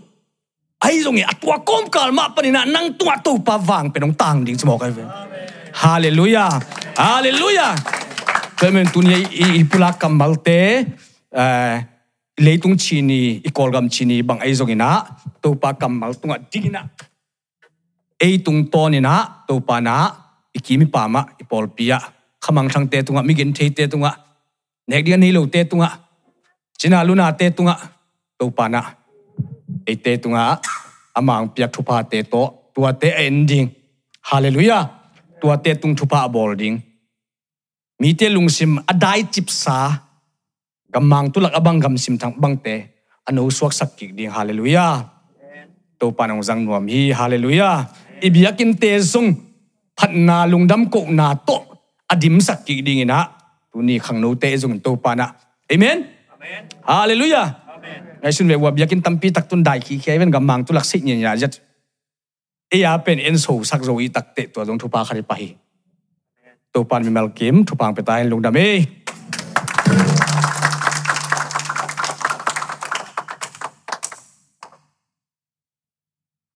[0.86, 3.86] ai zong ya tua kom kal ma pa ni na nang tua to pa wang
[3.94, 5.04] pe nong tang ding chmo kai ve
[5.84, 6.52] hallelujah.
[6.96, 7.76] Hallelujah.
[8.56, 10.88] Kemen tunya i pula kambal te
[12.40, 15.08] leitung chini i kolgam chini bang ai zongina
[15.42, 16.82] to pa kamal tunga digina
[18.20, 19.14] ei tung to ni na
[19.48, 19.96] to pa na
[20.58, 21.98] i kimi pa ma i pol pia
[22.44, 24.12] khamang thang te tunga migin thei te tunga
[24.88, 25.90] nek dia ni lo te tunga
[26.80, 27.76] china luna te tunga
[28.40, 28.82] to pa na
[29.88, 30.60] ei te tunga
[31.18, 33.68] amang piak thupa te to tua te ending
[34.30, 34.84] hallelujah
[35.40, 36.76] tua te tung thupa bolding
[38.00, 39.48] mi te lungsim adai chip
[40.96, 43.04] sa gamang tulak abang gam sim thang bang te.
[43.28, 44.32] Ano suak sak ki ding.
[44.32, 45.04] Hallelujah.
[46.00, 47.12] To panong zang nuam hi.
[47.12, 47.92] Hallelujah.
[48.24, 49.36] Ibiakin te zung.
[49.92, 51.60] Phat na lungdam ko na to.
[52.08, 53.28] Adim sak ki ding ina.
[53.76, 55.36] Tu ni khang no te zung to pana
[55.68, 56.08] amen?
[56.32, 56.64] Amen.
[56.88, 57.60] Hallelujah.
[58.24, 61.36] Ngai sun ve wa biakin tampi tak tun dai ki kheven gamang tulak sit nya
[61.36, 61.60] jat.
[62.72, 65.28] E ya pen en so sak zo i tak te to dong thu pa khari
[65.28, 65.60] pa hi.
[66.72, 69.04] To pan mi mal kim thu pang pe tai lungdam e